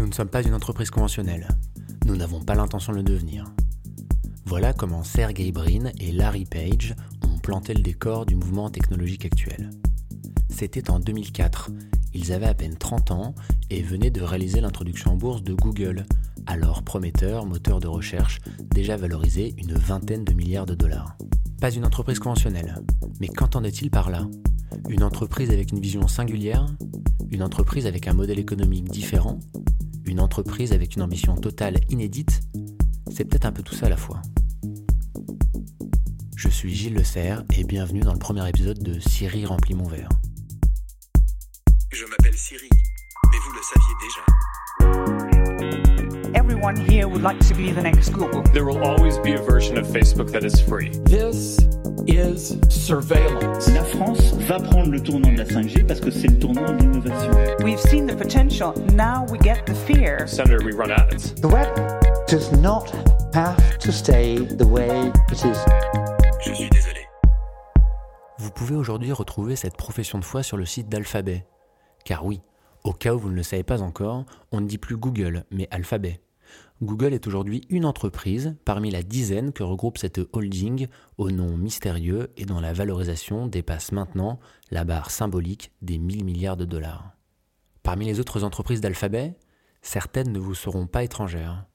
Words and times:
Nous 0.00 0.06
ne 0.06 0.14
sommes 0.14 0.30
pas 0.30 0.42
une 0.42 0.54
entreprise 0.54 0.88
conventionnelle. 0.88 1.46
Nous 2.06 2.16
n'avons 2.16 2.40
pas 2.40 2.54
l'intention 2.54 2.92
de 2.92 2.96
le 2.96 3.02
devenir. 3.02 3.44
Voilà 4.46 4.72
comment 4.72 5.04
Sergey 5.04 5.52
Brin 5.52 5.90
et 6.00 6.10
Larry 6.10 6.46
Page 6.46 6.94
ont 7.22 7.36
planté 7.36 7.74
le 7.74 7.82
décor 7.82 8.24
du 8.24 8.34
mouvement 8.34 8.70
technologique 8.70 9.26
actuel. 9.26 9.68
C'était 10.48 10.90
en 10.90 11.00
2004. 11.00 11.70
Ils 12.14 12.32
avaient 12.32 12.46
à 12.46 12.54
peine 12.54 12.78
30 12.78 13.10
ans 13.10 13.34
et 13.68 13.82
venaient 13.82 14.10
de 14.10 14.22
réaliser 14.22 14.62
l'introduction 14.62 15.12
en 15.12 15.16
bourse 15.16 15.42
de 15.42 15.52
Google, 15.52 16.06
alors 16.46 16.82
prometteur 16.82 17.44
moteur 17.44 17.78
de 17.78 17.86
recherche 17.86 18.40
déjà 18.70 18.96
valorisé 18.96 19.54
une 19.58 19.74
vingtaine 19.74 20.24
de 20.24 20.32
milliards 20.32 20.64
de 20.64 20.74
dollars. 20.74 21.18
Pas 21.60 21.72
une 21.72 21.84
entreprise 21.84 22.20
conventionnelle. 22.20 22.82
Mais 23.20 23.28
qu'entendait-il 23.28 23.90
par 23.90 24.08
là? 24.08 24.26
Une 24.88 25.02
entreprise 25.02 25.50
avec 25.50 25.72
une 25.72 25.80
vision 25.80 26.08
singulière? 26.08 26.64
Une 27.30 27.42
entreprise 27.42 27.86
avec 27.86 28.08
un 28.08 28.14
modèle 28.14 28.38
économique 28.38 28.88
différent? 28.88 29.38
Une 30.04 30.20
entreprise 30.20 30.72
avec 30.72 30.96
une 30.96 31.02
ambition 31.02 31.36
totale 31.36 31.80
inédite 31.88 32.42
C'est 33.10 33.24
peut-être 33.24 33.44
un 33.44 33.52
peu 33.52 33.62
tout 33.62 33.74
ça 33.74 33.86
à 33.86 33.88
la 33.88 33.96
fois. 33.96 34.20
Je 36.36 36.48
suis 36.48 36.74
Gilles 36.74 36.94
Le 36.94 37.04
Serre 37.04 37.44
et 37.56 37.64
bienvenue 37.64 38.00
dans 38.00 38.12
le 38.12 38.18
premier 38.18 38.48
épisode 38.48 38.82
de 38.82 38.98
Siri 38.98 39.44
remplit 39.46 39.74
mon 39.74 39.88
verre. 39.88 40.08
Je 41.92 42.04
m'appelle 42.06 42.34
Siri, 42.34 42.68
mais 43.30 43.38
vous 43.44 43.52
le 43.52 43.60
saviez 43.62 43.94
déjà. 44.00 44.20
Everyone 46.34 46.76
here 46.76 47.06
would 47.06 47.22
like 47.22 47.38
to 47.48 47.54
be 47.54 47.72
the 47.72 47.82
next 47.82 48.12
Google. 48.12 48.42
There 48.52 48.64
will 48.64 48.82
always 48.82 49.18
be 49.18 49.34
a 49.34 49.42
version 49.42 49.76
of 49.76 49.86
Facebook 49.86 50.30
that 50.32 50.44
is 50.44 50.60
free. 50.60 50.90
This 51.04 51.58
is 52.10 52.58
surveillance. 52.68 53.68
La 53.68 53.84
France 53.84 54.34
va 54.48 54.58
prendre 54.58 54.90
le 54.90 55.00
tournant 55.00 55.32
de 55.32 55.38
la 55.38 55.44
5G 55.44 55.86
parce 55.86 56.00
que 56.00 56.10
c'est 56.10 56.28
le 56.28 56.38
tournant 56.38 56.72
de 56.72 56.78
l'innovation. 56.78 57.30
We've 57.62 57.78
seen 57.78 58.06
the 58.06 58.16
potential, 58.16 58.74
now 58.94 59.26
we 59.30 59.38
get 59.40 59.64
the 59.66 59.74
fear. 59.74 60.26
Senator, 60.26 60.64
we 60.64 60.72
run 60.72 60.90
ads. 60.90 61.34
The 61.40 61.46
web 61.46 61.68
does 62.28 62.52
not 62.60 62.92
have 63.34 63.78
to 63.78 63.92
stay 63.92 64.36
the 64.56 64.66
way 64.66 64.88
it 65.30 65.44
is. 65.44 65.58
Je 66.44 66.54
suis 66.54 66.70
désolé. 66.70 67.06
Vous 68.38 68.50
pouvez 68.50 68.74
aujourd'hui 68.74 69.12
retrouver 69.12 69.56
cette 69.56 69.76
profession 69.76 70.18
de 70.18 70.24
foi 70.24 70.42
sur 70.42 70.56
le 70.56 70.64
site 70.64 70.88
d'Alphabet. 70.88 71.46
Car 72.04 72.24
oui, 72.24 72.40
au 72.84 72.92
cas 72.92 73.14
où 73.14 73.18
vous 73.18 73.30
ne 73.30 73.36
le 73.36 73.42
savez 73.42 73.62
pas 73.62 73.82
encore, 73.82 74.24
on 74.52 74.60
ne 74.60 74.66
dit 74.66 74.78
plus 74.78 74.96
Google, 74.96 75.44
mais 75.50 75.68
Alphabet. 75.70 76.20
Google 76.82 77.12
est 77.12 77.26
aujourd'hui 77.26 77.62
une 77.68 77.84
entreprise 77.84 78.56
parmi 78.64 78.90
la 78.90 79.02
dizaine 79.02 79.52
que 79.52 79.62
regroupe 79.62 79.98
cette 79.98 80.20
holding 80.32 80.86
au 81.18 81.30
nom 81.30 81.58
mystérieux 81.58 82.30
et 82.38 82.46
dont 82.46 82.58
la 82.58 82.72
valorisation 82.72 83.46
dépasse 83.46 83.92
maintenant 83.92 84.40
la 84.70 84.84
barre 84.84 85.10
symbolique 85.10 85.72
des 85.82 85.98
1000 85.98 86.24
milliards 86.24 86.56
de 86.56 86.64
dollars. 86.64 87.12
Parmi 87.82 88.06
les 88.06 88.18
autres 88.18 88.44
entreprises 88.44 88.80
d'Alphabet, 88.80 89.36
certaines 89.82 90.32
ne 90.32 90.38
vous 90.38 90.54
seront 90.54 90.86
pas 90.86 91.04
étrangères. 91.04 91.66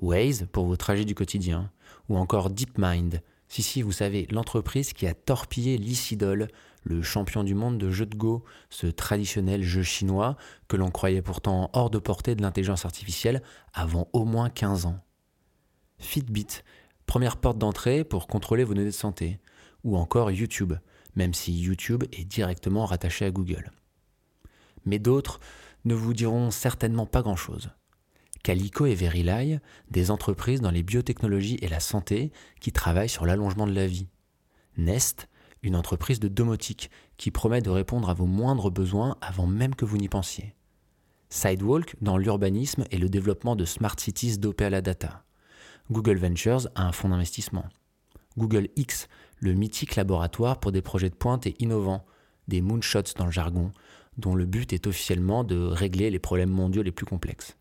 Waze 0.00 0.48
pour 0.50 0.66
vos 0.66 0.76
trajets 0.76 1.04
du 1.04 1.14
quotidien, 1.14 1.70
ou 2.08 2.16
encore 2.16 2.50
DeepMind, 2.50 3.22
si 3.46 3.62
si 3.62 3.80
vous 3.82 3.92
savez, 3.92 4.26
l'entreprise 4.30 4.92
qui 4.92 5.06
a 5.06 5.14
torpillé 5.14 5.78
l'Icidol, 5.78 6.48
le 6.88 7.02
champion 7.02 7.44
du 7.44 7.54
monde 7.54 7.76
de 7.76 7.90
jeu 7.90 8.06
de 8.06 8.16
Go, 8.16 8.44
ce 8.70 8.86
traditionnel 8.86 9.62
jeu 9.62 9.82
chinois 9.82 10.36
que 10.68 10.76
l'on 10.76 10.90
croyait 10.90 11.22
pourtant 11.22 11.70
hors 11.74 11.90
de 11.90 11.98
portée 11.98 12.34
de 12.34 12.40
l'intelligence 12.40 12.86
artificielle 12.86 13.42
avant 13.74 14.08
au 14.14 14.24
moins 14.24 14.48
15 14.48 14.86
ans. 14.86 14.98
Fitbit, 15.98 16.62
première 17.04 17.36
porte 17.36 17.58
d'entrée 17.58 18.04
pour 18.04 18.26
contrôler 18.26 18.64
vos 18.64 18.72
données 18.72 18.86
de 18.86 18.90
santé, 18.92 19.38
ou 19.84 19.98
encore 19.98 20.30
YouTube, 20.30 20.74
même 21.14 21.34
si 21.34 21.52
YouTube 21.52 22.04
est 22.12 22.24
directement 22.24 22.86
rattaché 22.86 23.26
à 23.26 23.30
Google. 23.30 23.70
Mais 24.86 24.98
d'autres 24.98 25.40
ne 25.84 25.94
vous 25.94 26.14
diront 26.14 26.50
certainement 26.50 27.06
pas 27.06 27.22
grand-chose. 27.22 27.70
Calico 28.42 28.86
et 28.86 28.94
Verilai, 28.94 29.60
des 29.90 30.10
entreprises 30.10 30.62
dans 30.62 30.70
les 30.70 30.82
biotechnologies 30.82 31.58
et 31.60 31.68
la 31.68 31.80
santé 31.80 32.32
qui 32.60 32.72
travaillent 32.72 33.08
sur 33.10 33.26
l'allongement 33.26 33.66
de 33.66 33.74
la 33.74 33.86
vie. 33.86 34.08
Nest, 34.78 35.28
une 35.62 35.76
entreprise 35.76 36.20
de 36.20 36.28
domotique 36.28 36.90
qui 37.16 37.30
promet 37.30 37.60
de 37.60 37.70
répondre 37.70 38.10
à 38.10 38.14
vos 38.14 38.26
moindres 38.26 38.70
besoins 38.70 39.16
avant 39.20 39.46
même 39.46 39.74
que 39.74 39.84
vous 39.84 39.98
n'y 39.98 40.08
pensiez. 40.08 40.54
Sidewalk 41.30 41.96
dans 42.00 42.16
l'urbanisme 42.16 42.84
et 42.90 42.98
le 42.98 43.08
développement 43.08 43.56
de 43.56 43.64
smart 43.64 43.98
cities 43.98 44.38
dopées 44.38 44.64
à 44.64 44.70
la 44.70 44.80
data. 44.80 45.24
Google 45.90 46.18
Ventures 46.18 46.68
a 46.74 46.84
un 46.84 46.92
fonds 46.92 47.10
d'investissement. 47.10 47.66
Google 48.36 48.68
X, 48.76 49.08
le 49.38 49.54
mythique 49.54 49.96
laboratoire 49.96 50.60
pour 50.60 50.72
des 50.72 50.82
projets 50.82 51.10
de 51.10 51.14
pointe 51.14 51.46
et 51.46 51.56
innovants, 51.58 52.06
des 52.46 52.60
moonshots 52.60 53.14
dans 53.16 53.26
le 53.26 53.32
jargon, 53.32 53.72
dont 54.16 54.34
le 54.34 54.46
but 54.46 54.72
est 54.72 54.86
officiellement 54.86 55.44
de 55.44 55.56
régler 55.56 56.10
les 56.10 56.18
problèmes 56.18 56.50
mondiaux 56.50 56.82
les 56.82 56.92
plus 56.92 57.06
complexes. 57.06 57.56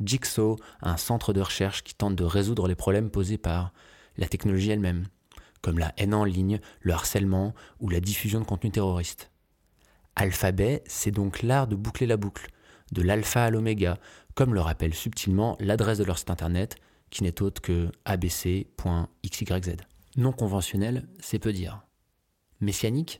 Jigsaw, 0.00 0.56
un 0.80 0.96
centre 0.96 1.32
de 1.32 1.40
recherche 1.40 1.84
qui 1.84 1.94
tente 1.94 2.16
de 2.16 2.24
résoudre 2.24 2.68
les 2.68 2.74
problèmes 2.74 3.10
posés 3.10 3.38
par 3.38 3.72
la 4.16 4.28
technologie 4.28 4.70
elle-même, 4.70 5.06
comme 5.62 5.78
la 5.78 5.94
haine 5.96 6.12
en 6.12 6.24
ligne, 6.24 6.60
le 6.80 6.92
harcèlement 6.92 7.54
ou 7.80 7.88
la 7.88 8.00
diffusion 8.00 8.40
de 8.40 8.44
contenus 8.44 8.72
terroristes. 8.72 9.30
Alphabet, 10.16 10.82
c'est 10.86 11.10
donc 11.10 11.42
l'art 11.42 11.66
de 11.66 11.76
boucler 11.76 12.06
la 12.06 12.18
boucle, 12.18 12.48
de 12.92 13.00
l'alpha 13.00 13.44
à 13.44 13.50
l'oméga, 13.50 13.98
comme 14.34 14.54
le 14.54 14.60
rappelle 14.60 14.92
subtilement 14.92 15.56
l'adresse 15.60 15.98
de 15.98 16.04
leur 16.04 16.18
site 16.18 16.30
internet, 16.30 16.76
qui 17.10 17.22
n'est 17.22 17.40
autre 17.40 17.62
que 17.62 17.90
abc.xyz. 18.04 19.76
Non 20.16 20.32
conventionnel, 20.32 21.08
c'est 21.20 21.38
peu 21.38 21.52
dire. 21.52 21.82
Messianique? 22.60 23.18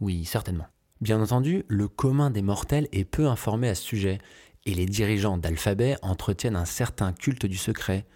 Oui, 0.00 0.24
certainement. 0.24 0.66
Bien 1.00 1.20
entendu, 1.22 1.64
le 1.68 1.88
commun 1.88 2.30
des 2.30 2.42
mortels 2.42 2.88
est 2.92 3.04
peu 3.04 3.28
informé 3.28 3.68
à 3.68 3.74
ce 3.74 3.82
sujet, 3.82 4.18
et 4.66 4.74
les 4.74 4.86
dirigeants 4.86 5.38
d'Alphabet 5.38 5.96
entretiennent 6.02 6.56
un 6.56 6.64
certain 6.64 7.12
culte 7.12 7.46
du 7.46 7.56
secret, 7.56 8.06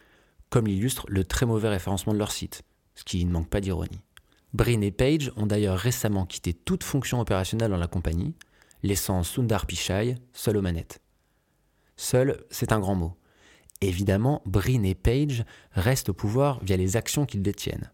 comme 0.51 0.67
l'illustre 0.67 1.07
le 1.09 1.25
très 1.25 1.47
mauvais 1.47 1.69
référencement 1.69 2.13
de 2.13 2.19
leur 2.19 2.33
site, 2.33 2.63
ce 2.95 3.05
qui 3.05 3.25
ne 3.25 3.33
manque 3.33 3.49
pas 3.49 3.61
d'ironie. 3.61 4.03
Brin 4.53 4.83
et 4.83 4.91
Page 4.91 5.33
ont 5.37 5.47
d'ailleurs 5.47 5.79
récemment 5.79 6.27
quitté 6.27 6.53
toute 6.53 6.85
fonction 6.85 7.21
opérationnelle 7.21 7.71
dans 7.71 7.79
la 7.79 7.87
compagnie, 7.87 8.35
laissant 8.83 9.23
Sundar 9.23 9.67
Pichai 9.67 10.17
seul 10.33 10.57
aux 10.57 10.63
manettes. 10.63 11.01
Seul, 11.97 12.45
c'est 12.51 12.73
un 12.73 12.81
grand 12.81 12.95
mot. 12.95 13.15
Évidemment, 13.81 14.43
Brin 14.45 14.83
et 14.83 14.95
Page 14.95 15.45
restent 15.73 16.11
au 16.11 16.15
pouvoir 16.15 16.63
via 16.63 16.77
les 16.77 16.97
actions 16.97 17.27
qu'ils 17.27 17.43
détiennent. 17.43 17.91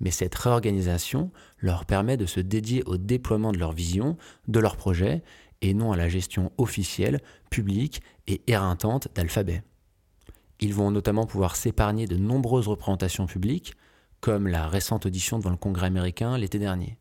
Mais 0.00 0.10
cette 0.10 0.34
réorganisation 0.34 1.30
leur 1.58 1.86
permet 1.86 2.16
de 2.16 2.26
se 2.26 2.40
dédier 2.40 2.82
au 2.84 2.96
déploiement 2.96 3.52
de 3.52 3.58
leur 3.58 3.72
vision, 3.72 4.16
de 4.46 4.60
leurs 4.60 4.76
projets, 4.76 5.22
et 5.62 5.74
non 5.74 5.92
à 5.92 5.96
la 5.96 6.08
gestion 6.08 6.52
officielle, 6.58 7.20
publique 7.50 8.02
et 8.26 8.42
éreintante 8.46 9.08
d'Alphabet. 9.14 9.62
Ils 10.60 10.74
vont 10.74 10.90
notamment 10.90 11.26
pouvoir 11.26 11.56
s'épargner 11.56 12.06
de 12.06 12.16
nombreuses 12.16 12.68
représentations 12.68 13.26
publiques, 13.26 13.74
comme 14.20 14.48
la 14.48 14.68
récente 14.68 15.06
audition 15.06 15.38
devant 15.38 15.50
le 15.50 15.56
Congrès 15.56 15.86
américain 15.86 16.36
l'été 16.38 16.58
dernier. 16.58 16.98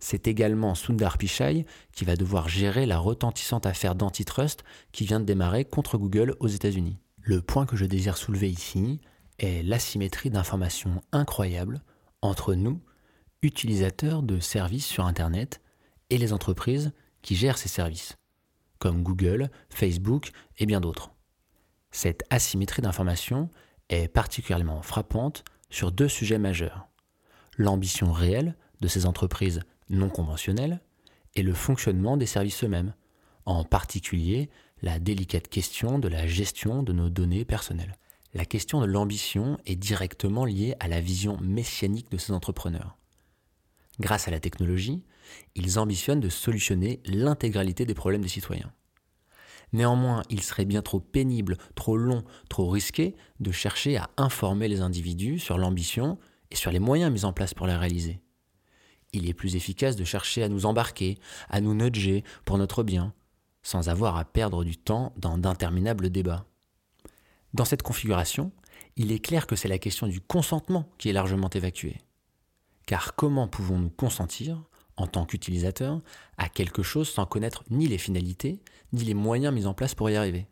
C'est 0.00 0.28
également 0.28 0.74
Sundar 0.74 1.18
Pichai 1.18 1.66
qui 1.92 2.04
va 2.04 2.16
devoir 2.16 2.48
gérer 2.48 2.86
la 2.86 2.98
retentissante 2.98 3.66
affaire 3.66 3.94
d'antitrust 3.94 4.62
qui 4.92 5.04
vient 5.04 5.20
de 5.20 5.24
démarrer 5.24 5.64
contre 5.64 5.98
Google 5.98 6.36
aux 6.40 6.48
États-Unis. 6.48 6.98
Le 7.20 7.42
point 7.42 7.66
que 7.66 7.76
je 7.76 7.84
désire 7.84 8.16
soulever 8.16 8.48
ici 8.48 9.00
est 9.38 9.62
l'asymétrie 9.62 10.30
d'informations 10.30 11.02
incroyable 11.12 11.82
entre 12.22 12.54
nous, 12.54 12.80
utilisateurs 13.42 14.22
de 14.22 14.40
services 14.40 14.86
sur 14.86 15.04
Internet, 15.06 15.60
et 16.10 16.18
les 16.18 16.32
entreprises 16.32 16.92
qui 17.22 17.36
gèrent 17.36 17.58
ces 17.58 17.68
services, 17.68 18.16
comme 18.78 19.02
Google, 19.02 19.50
Facebook 19.68 20.30
et 20.56 20.66
bien 20.66 20.80
d'autres. 20.80 21.10
Cette 21.90 22.24
asymétrie 22.30 22.82
d'information 22.82 23.50
est 23.88 24.08
particulièrement 24.08 24.82
frappante 24.82 25.44
sur 25.70 25.92
deux 25.92 26.08
sujets 26.08 26.38
majeurs. 26.38 26.88
L'ambition 27.56 28.12
réelle 28.12 28.56
de 28.80 28.88
ces 28.88 29.06
entreprises 29.06 29.60
non 29.90 30.08
conventionnelles 30.08 30.80
et 31.34 31.42
le 31.42 31.54
fonctionnement 31.54 32.16
des 32.16 32.26
services 32.26 32.64
eux-mêmes, 32.64 32.94
en 33.44 33.64
particulier 33.64 34.50
la 34.82 34.98
délicate 34.98 35.48
question 35.48 35.98
de 35.98 36.08
la 36.08 36.26
gestion 36.26 36.82
de 36.82 36.92
nos 36.92 37.08
données 37.08 37.44
personnelles. 37.44 37.96
La 38.34 38.44
question 38.44 38.80
de 38.80 38.86
l'ambition 38.86 39.58
est 39.66 39.76
directement 39.76 40.44
liée 40.44 40.74
à 40.80 40.88
la 40.88 41.00
vision 41.00 41.38
messianique 41.40 42.10
de 42.10 42.18
ces 42.18 42.32
entrepreneurs. 42.32 42.96
Grâce 44.00 44.28
à 44.28 44.30
la 44.30 44.38
technologie, 44.38 45.02
ils 45.54 45.78
ambitionnent 45.78 46.20
de 46.20 46.28
solutionner 46.28 47.00
l'intégralité 47.04 47.84
des 47.84 47.94
problèmes 47.94 48.22
des 48.22 48.28
citoyens. 48.28 48.72
Néanmoins, 49.72 50.22
il 50.30 50.42
serait 50.42 50.64
bien 50.64 50.82
trop 50.82 51.00
pénible, 51.00 51.56
trop 51.74 51.96
long, 51.96 52.24
trop 52.48 52.68
risqué 52.68 53.16
de 53.40 53.52
chercher 53.52 53.96
à 53.96 54.10
informer 54.16 54.68
les 54.68 54.80
individus 54.80 55.38
sur 55.38 55.58
l'ambition 55.58 56.18
et 56.50 56.56
sur 56.56 56.70
les 56.70 56.78
moyens 56.78 57.12
mis 57.12 57.24
en 57.24 57.32
place 57.32 57.54
pour 57.54 57.66
la 57.66 57.78
réaliser. 57.78 58.20
Il 59.12 59.28
est 59.28 59.34
plus 59.34 59.56
efficace 59.56 59.96
de 59.96 60.04
chercher 60.04 60.42
à 60.42 60.48
nous 60.48 60.66
embarquer, 60.66 61.18
à 61.48 61.60
nous 61.60 61.74
nudger 61.74 62.24
pour 62.44 62.58
notre 62.58 62.82
bien, 62.82 63.14
sans 63.62 63.88
avoir 63.88 64.16
à 64.16 64.24
perdre 64.24 64.64
du 64.64 64.76
temps 64.76 65.12
dans 65.16 65.38
d'interminables 65.38 66.10
débats. 66.10 66.46
Dans 67.54 67.64
cette 67.64 67.82
configuration, 67.82 68.52
il 68.96 69.12
est 69.12 69.18
clair 69.18 69.46
que 69.46 69.56
c'est 69.56 69.68
la 69.68 69.78
question 69.78 70.06
du 70.06 70.20
consentement 70.20 70.90
qui 70.98 71.08
est 71.08 71.14
largement 71.14 71.50
évacuée. 71.50 71.98
Car 72.86 73.14
comment 73.14 73.48
pouvons-nous 73.48 73.90
consentir, 73.90 74.62
en 74.98 75.06
tant 75.06 75.24
qu'utilisateur, 75.24 76.00
à 76.36 76.48
quelque 76.48 76.82
chose 76.82 77.08
sans 77.08 77.24
connaître 77.24 77.64
ni 77.70 77.86
les 77.86 77.98
finalités, 77.98 78.60
ni 78.92 79.04
les 79.04 79.14
moyens 79.14 79.54
mis 79.54 79.66
en 79.66 79.72
place 79.72 79.94
pour 79.94 80.10
y 80.10 80.16
arriver 80.16 80.46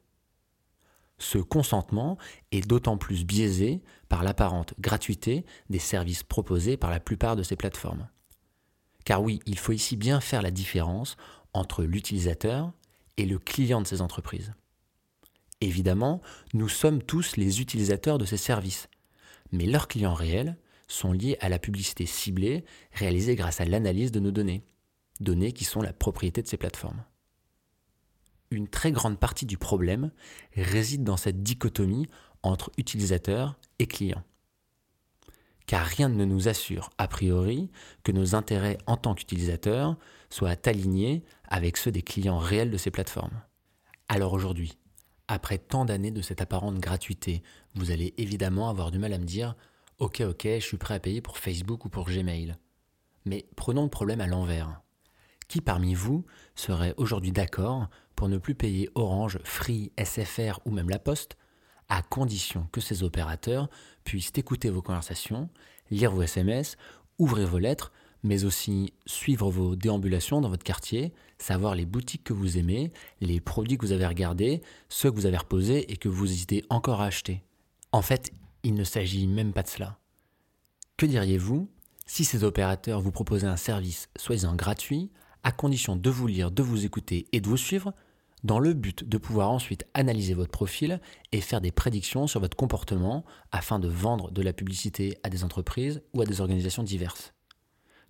Ce 1.18 1.38
consentement 1.38 2.16
est 2.52 2.66
d'autant 2.66 2.96
plus 2.96 3.24
biaisé 3.24 3.82
par 4.08 4.22
l'apparente 4.22 4.74
gratuité 4.78 5.44
des 5.68 5.80
services 5.80 6.22
proposés 6.22 6.76
par 6.76 6.90
la 6.90 7.00
plupart 7.00 7.36
de 7.36 7.42
ces 7.42 7.56
plateformes. 7.56 8.08
Car 9.04 9.22
oui, 9.22 9.40
il 9.46 9.58
faut 9.58 9.72
ici 9.72 9.96
bien 9.96 10.20
faire 10.20 10.42
la 10.42 10.50
différence 10.50 11.16
entre 11.52 11.82
l'utilisateur 11.82 12.72
et 13.16 13.26
le 13.26 13.38
client 13.38 13.82
de 13.82 13.86
ces 13.86 14.00
entreprises. 14.00 14.52
Évidemment, 15.60 16.20
nous 16.54 16.68
sommes 16.68 17.02
tous 17.02 17.36
les 17.36 17.60
utilisateurs 17.60 18.18
de 18.18 18.26
ces 18.26 18.36
services, 18.36 18.88
mais 19.52 19.66
leurs 19.66 19.88
clients 19.88 20.14
réels 20.14 20.56
sont 20.86 21.12
liés 21.12 21.36
à 21.40 21.48
la 21.48 21.58
publicité 21.58 22.06
ciblée 22.06 22.64
réalisée 22.92 23.34
grâce 23.34 23.60
à 23.60 23.64
l'analyse 23.64 24.12
de 24.12 24.20
nos 24.20 24.30
données, 24.30 24.64
données 25.20 25.52
qui 25.52 25.64
sont 25.64 25.82
la 25.82 25.92
propriété 25.92 26.42
de 26.42 26.46
ces 26.46 26.56
plateformes. 26.56 27.02
Une 28.50 28.68
très 28.68 28.92
grande 28.92 29.18
partie 29.18 29.46
du 29.46 29.58
problème 29.58 30.12
réside 30.54 31.02
dans 31.02 31.16
cette 31.16 31.42
dichotomie 31.42 32.06
entre 32.42 32.70
utilisateurs 32.78 33.58
et 33.78 33.86
clients. 33.86 34.22
Car 35.66 35.84
rien 35.84 36.08
ne 36.08 36.24
nous 36.24 36.46
assure, 36.46 36.90
a 36.96 37.08
priori, 37.08 37.70
que 38.04 38.12
nos 38.12 38.36
intérêts 38.36 38.78
en 38.86 38.96
tant 38.96 39.16
qu'utilisateurs 39.16 39.96
soient 40.30 40.68
alignés 40.68 41.24
avec 41.48 41.76
ceux 41.76 41.90
des 41.90 42.02
clients 42.02 42.38
réels 42.38 42.70
de 42.70 42.76
ces 42.76 42.92
plateformes. 42.92 43.42
Alors 44.08 44.32
aujourd'hui, 44.32 44.78
après 45.26 45.58
tant 45.58 45.84
d'années 45.84 46.12
de 46.12 46.22
cette 46.22 46.40
apparente 46.40 46.78
gratuité, 46.78 47.42
vous 47.74 47.90
allez 47.90 48.14
évidemment 48.16 48.68
avoir 48.68 48.92
du 48.92 49.00
mal 49.00 49.12
à 49.12 49.18
me 49.18 49.24
dire 49.24 49.56
Ok, 49.98 50.20
ok, 50.20 50.42
je 50.44 50.60
suis 50.60 50.76
prêt 50.76 50.92
à 50.92 51.00
payer 51.00 51.22
pour 51.22 51.38
Facebook 51.38 51.86
ou 51.86 51.88
pour 51.88 52.04
Gmail. 52.04 52.54
Mais 53.24 53.46
prenons 53.56 53.84
le 53.84 53.88
problème 53.88 54.20
à 54.20 54.26
l'envers. 54.26 54.82
Qui 55.48 55.62
parmi 55.62 55.94
vous 55.94 56.26
serait 56.54 56.92
aujourd'hui 56.98 57.32
d'accord 57.32 57.88
pour 58.14 58.28
ne 58.28 58.36
plus 58.36 58.54
payer 58.54 58.90
Orange, 58.94 59.38
Free, 59.42 59.92
SFR 59.98 60.60
ou 60.66 60.70
même 60.70 60.90
La 60.90 60.98
Poste, 60.98 61.38
à 61.88 62.02
condition 62.02 62.68
que 62.72 62.82
ces 62.82 63.04
opérateurs 63.04 63.70
puissent 64.04 64.32
écouter 64.36 64.68
vos 64.68 64.82
conversations, 64.82 65.48
lire 65.90 66.12
vos 66.12 66.22
SMS, 66.22 66.76
ouvrir 67.18 67.48
vos 67.48 67.58
lettres, 67.58 67.90
mais 68.22 68.44
aussi 68.44 68.92
suivre 69.06 69.50
vos 69.50 69.76
déambulations 69.76 70.42
dans 70.42 70.50
votre 70.50 70.64
quartier, 70.64 71.14
savoir 71.38 71.74
les 71.74 71.86
boutiques 71.86 72.24
que 72.24 72.34
vous 72.34 72.58
aimez, 72.58 72.92
les 73.22 73.40
produits 73.40 73.78
que 73.78 73.86
vous 73.86 73.92
avez 73.92 74.06
regardés, 74.06 74.60
ceux 74.90 75.10
que 75.10 75.16
vous 75.16 75.26
avez 75.26 75.38
reposés 75.38 75.90
et 75.90 75.96
que 75.96 76.10
vous 76.10 76.30
hésitez 76.30 76.66
encore 76.68 77.00
à 77.00 77.06
acheter? 77.06 77.42
En 77.92 78.02
fait, 78.02 78.30
il 78.66 78.74
ne 78.74 78.82
s'agit 78.82 79.28
même 79.28 79.52
pas 79.52 79.62
de 79.62 79.68
cela. 79.68 79.96
Que 80.96 81.06
diriez-vous 81.06 81.70
si 82.04 82.24
ces 82.24 82.42
opérateurs 82.42 83.00
vous 83.00 83.12
proposaient 83.12 83.46
un 83.46 83.56
service 83.56 84.08
soi-disant 84.16 84.56
gratuit, 84.56 85.12
à 85.44 85.52
condition 85.52 85.94
de 85.94 86.10
vous 86.10 86.26
lire, 86.26 86.50
de 86.50 86.64
vous 86.64 86.84
écouter 86.84 87.28
et 87.32 87.40
de 87.40 87.48
vous 87.48 87.56
suivre, 87.56 87.94
dans 88.42 88.58
le 88.58 88.74
but 88.74 89.08
de 89.08 89.18
pouvoir 89.18 89.50
ensuite 89.50 89.86
analyser 89.94 90.34
votre 90.34 90.50
profil 90.50 91.00
et 91.30 91.40
faire 91.40 91.60
des 91.60 91.70
prédictions 91.70 92.26
sur 92.26 92.40
votre 92.40 92.56
comportement 92.56 93.24
afin 93.52 93.78
de 93.78 93.86
vendre 93.86 94.32
de 94.32 94.42
la 94.42 94.52
publicité 94.52 95.16
à 95.22 95.30
des 95.30 95.44
entreprises 95.44 96.02
ou 96.12 96.20
à 96.20 96.26
des 96.26 96.40
organisations 96.40 96.82
diverses? 96.82 97.34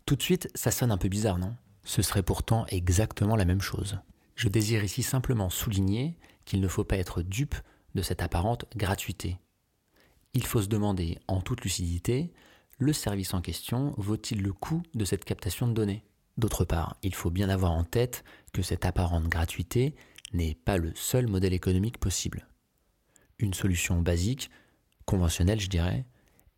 Tout 0.06 0.16
de 0.16 0.22
suite, 0.22 0.48
ça 0.54 0.70
sonne 0.70 0.90
un 0.90 0.98
peu 0.98 1.08
bizarre, 1.08 1.38
non? 1.38 1.54
Ce 1.84 2.00
serait 2.00 2.22
pourtant 2.22 2.64
exactement 2.68 3.36
la 3.36 3.44
même 3.44 3.60
chose. 3.60 3.98
Je 4.36 4.48
désire 4.48 4.84
ici 4.84 5.02
simplement 5.02 5.50
souligner 5.50 6.16
qu'il 6.46 6.62
ne 6.62 6.68
faut 6.68 6.84
pas 6.84 6.96
être 6.96 7.20
dupe 7.20 7.56
de 7.94 8.00
cette 8.00 8.22
apparente 8.22 8.64
gratuité. 8.74 9.36
Il 10.36 10.44
faut 10.44 10.60
se 10.60 10.68
demander 10.68 11.18
en 11.28 11.40
toute 11.40 11.62
lucidité, 11.62 12.30
le 12.76 12.92
service 12.92 13.32
en 13.32 13.40
question 13.40 13.94
vaut-il 13.96 14.42
le 14.42 14.52
coût 14.52 14.82
de 14.94 15.06
cette 15.06 15.24
captation 15.24 15.66
de 15.66 15.72
données? 15.72 16.04
D'autre 16.36 16.66
part, 16.66 16.98
il 17.02 17.14
faut 17.14 17.30
bien 17.30 17.48
avoir 17.48 17.72
en 17.72 17.84
tête 17.84 18.22
que 18.52 18.60
cette 18.60 18.84
apparente 18.84 19.28
gratuité 19.28 19.94
n'est 20.34 20.54
pas 20.54 20.76
le 20.76 20.92
seul 20.94 21.26
modèle 21.26 21.54
économique 21.54 21.96
possible. 21.96 22.46
Une 23.38 23.54
solution 23.54 24.02
basique, 24.02 24.50
conventionnelle 25.06 25.58
je 25.58 25.70
dirais, 25.70 26.04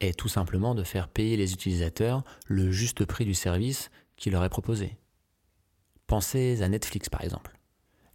est 0.00 0.18
tout 0.18 0.26
simplement 0.26 0.74
de 0.74 0.82
faire 0.82 1.06
payer 1.06 1.36
les 1.36 1.52
utilisateurs 1.52 2.24
le 2.48 2.72
juste 2.72 3.04
prix 3.04 3.26
du 3.26 3.34
service 3.34 3.92
qui 4.16 4.28
leur 4.28 4.42
est 4.42 4.48
proposé. 4.48 4.96
Pensez 6.08 6.62
à 6.62 6.68
Netflix 6.68 7.08
par 7.08 7.22
exemple. 7.22 7.56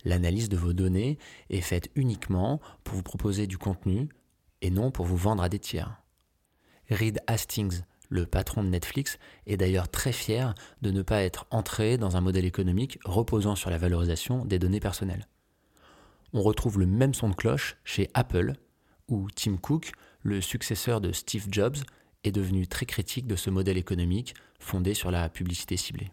L'analyse 0.04 0.50
de 0.50 0.57
vos 0.57 0.74
données 0.74 1.18
est 1.50 1.62
faite 1.62 1.89
uniquement 1.95 2.60
pour 2.83 2.98
vous 2.98 3.04
proposer 3.04 3.48
du 3.48 3.57
contenu 3.57 4.10
et 4.63 4.71
non 4.71 4.89
pour 4.89 5.06
vous 5.06 5.18
vendre 5.18 5.44
à 5.44 5.50
des 5.50 5.60
tiers. 5.60 6.01
Reed 6.89 7.19
Hastings, 7.27 7.81
le 8.10 8.25
patron 8.25 8.63
de 8.63 8.69
Netflix, 8.69 9.19
est 9.45 9.57
d'ailleurs 9.57 9.89
très 9.89 10.12
fier 10.12 10.56
de 10.81 10.89
ne 10.89 11.04
pas 11.04 11.21
être 11.21 11.45
entré 11.51 12.00
dans 12.00 12.18
un 12.18 12.21
modèle 12.21 12.45
économique 12.45 12.98
reposant 13.06 13.56
sur 13.56 13.69
la 13.69 13.77
valorisation 13.77 14.44
des 14.45 14.57
données 14.57 14.80
personnelles. 14.80 15.27
On 16.33 16.42
retrouve 16.42 16.80
le 16.80 16.88
même 16.88 17.13
son 17.13 17.30
de 17.30 17.36
cloche 17.36 17.77
chez 17.83 18.10
Apple, 18.15 18.54
où 19.07 19.27
Tim 19.36 19.57
Cook 19.57 19.94
le 20.24 20.42
successeur 20.42 21.01
de 21.01 21.12
Steve 21.12 21.48
Jobs, 21.51 21.77
est 22.24 22.31
devenu 22.31 22.68
très 22.68 22.86
critique 22.86 23.27
de 23.27 23.36
ce 23.36 23.50
modèle 23.50 23.77
économique 23.77 24.33
fondé 24.60 24.94
sur 24.94 25.12
la 25.12 25.30
publicité 25.30 25.77
ciblée. 25.77 26.12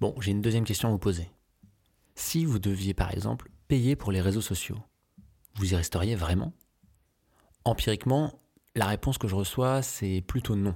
Bon, 0.00 0.14
j'ai 0.20 0.30
une 0.30 0.42
deuxième 0.42 0.64
question 0.64 0.88
à 0.88 0.92
vous 0.92 0.98
poser. 0.98 1.30
Si 2.14 2.44
vous 2.44 2.58
deviez 2.58 2.92
par 2.94 3.12
exemple 3.12 3.50
payer 3.66 3.96
pour 3.96 4.12
les 4.12 4.20
réseaux 4.20 4.42
sociaux, 4.42 4.78
vous 5.54 5.72
y 5.72 5.76
resteriez 5.76 6.14
vraiment? 6.14 6.52
Empiriquement, 7.66 8.40
la 8.74 8.86
réponse 8.86 9.18
que 9.18 9.28
je 9.28 9.34
reçois, 9.34 9.82
c'est 9.82 10.22
plutôt 10.26 10.56
non. 10.56 10.74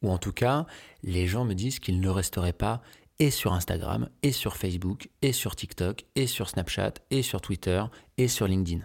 Ou 0.00 0.10
en 0.10 0.16
tout 0.16 0.32
cas, 0.32 0.66
les 1.02 1.26
gens 1.26 1.44
me 1.44 1.54
disent 1.54 1.78
qu'ils 1.78 2.00
ne 2.00 2.08
resteraient 2.08 2.54
pas 2.54 2.80
et 3.18 3.30
sur 3.30 3.52
Instagram, 3.52 4.08
et 4.22 4.32
sur 4.32 4.56
Facebook, 4.56 5.10
et 5.20 5.32
sur 5.32 5.54
TikTok, 5.54 6.06
et 6.16 6.26
sur 6.26 6.48
Snapchat, 6.48 6.94
et 7.10 7.22
sur 7.22 7.42
Twitter, 7.42 7.84
et 8.16 8.26
sur 8.26 8.48
LinkedIn. 8.48 8.84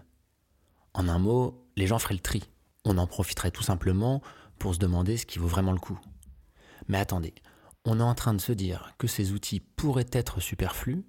En 0.94 1.08
un 1.08 1.18
mot, 1.18 1.66
les 1.78 1.88
gens 1.88 1.98
feraient 1.98 2.14
le 2.16 2.20
tri 2.20 2.44
on 2.88 2.98
en 2.98 3.08
profiterait 3.08 3.52
tout 3.52 3.64
simplement 3.64 4.22
pour 4.60 4.74
se 4.74 4.80
demander 4.80 5.18
ce 5.18 5.26
qui 5.26 5.40
vaut 5.40 5.48
vraiment 5.48 5.74
le 5.74 5.80
coup. 5.80 6.00
Mais 6.88 6.98
attendez, 6.98 7.34
on 7.86 8.00
est 8.00 8.04
en 8.04 8.16
train 8.16 8.34
de 8.34 8.42
se 8.42 8.54
dire 8.54 8.94
que 8.98 9.08
ces 9.08 9.34
outils 9.34 9.60
pourraient 9.60 10.10
être 10.12 10.40
superflus, 10.40 11.04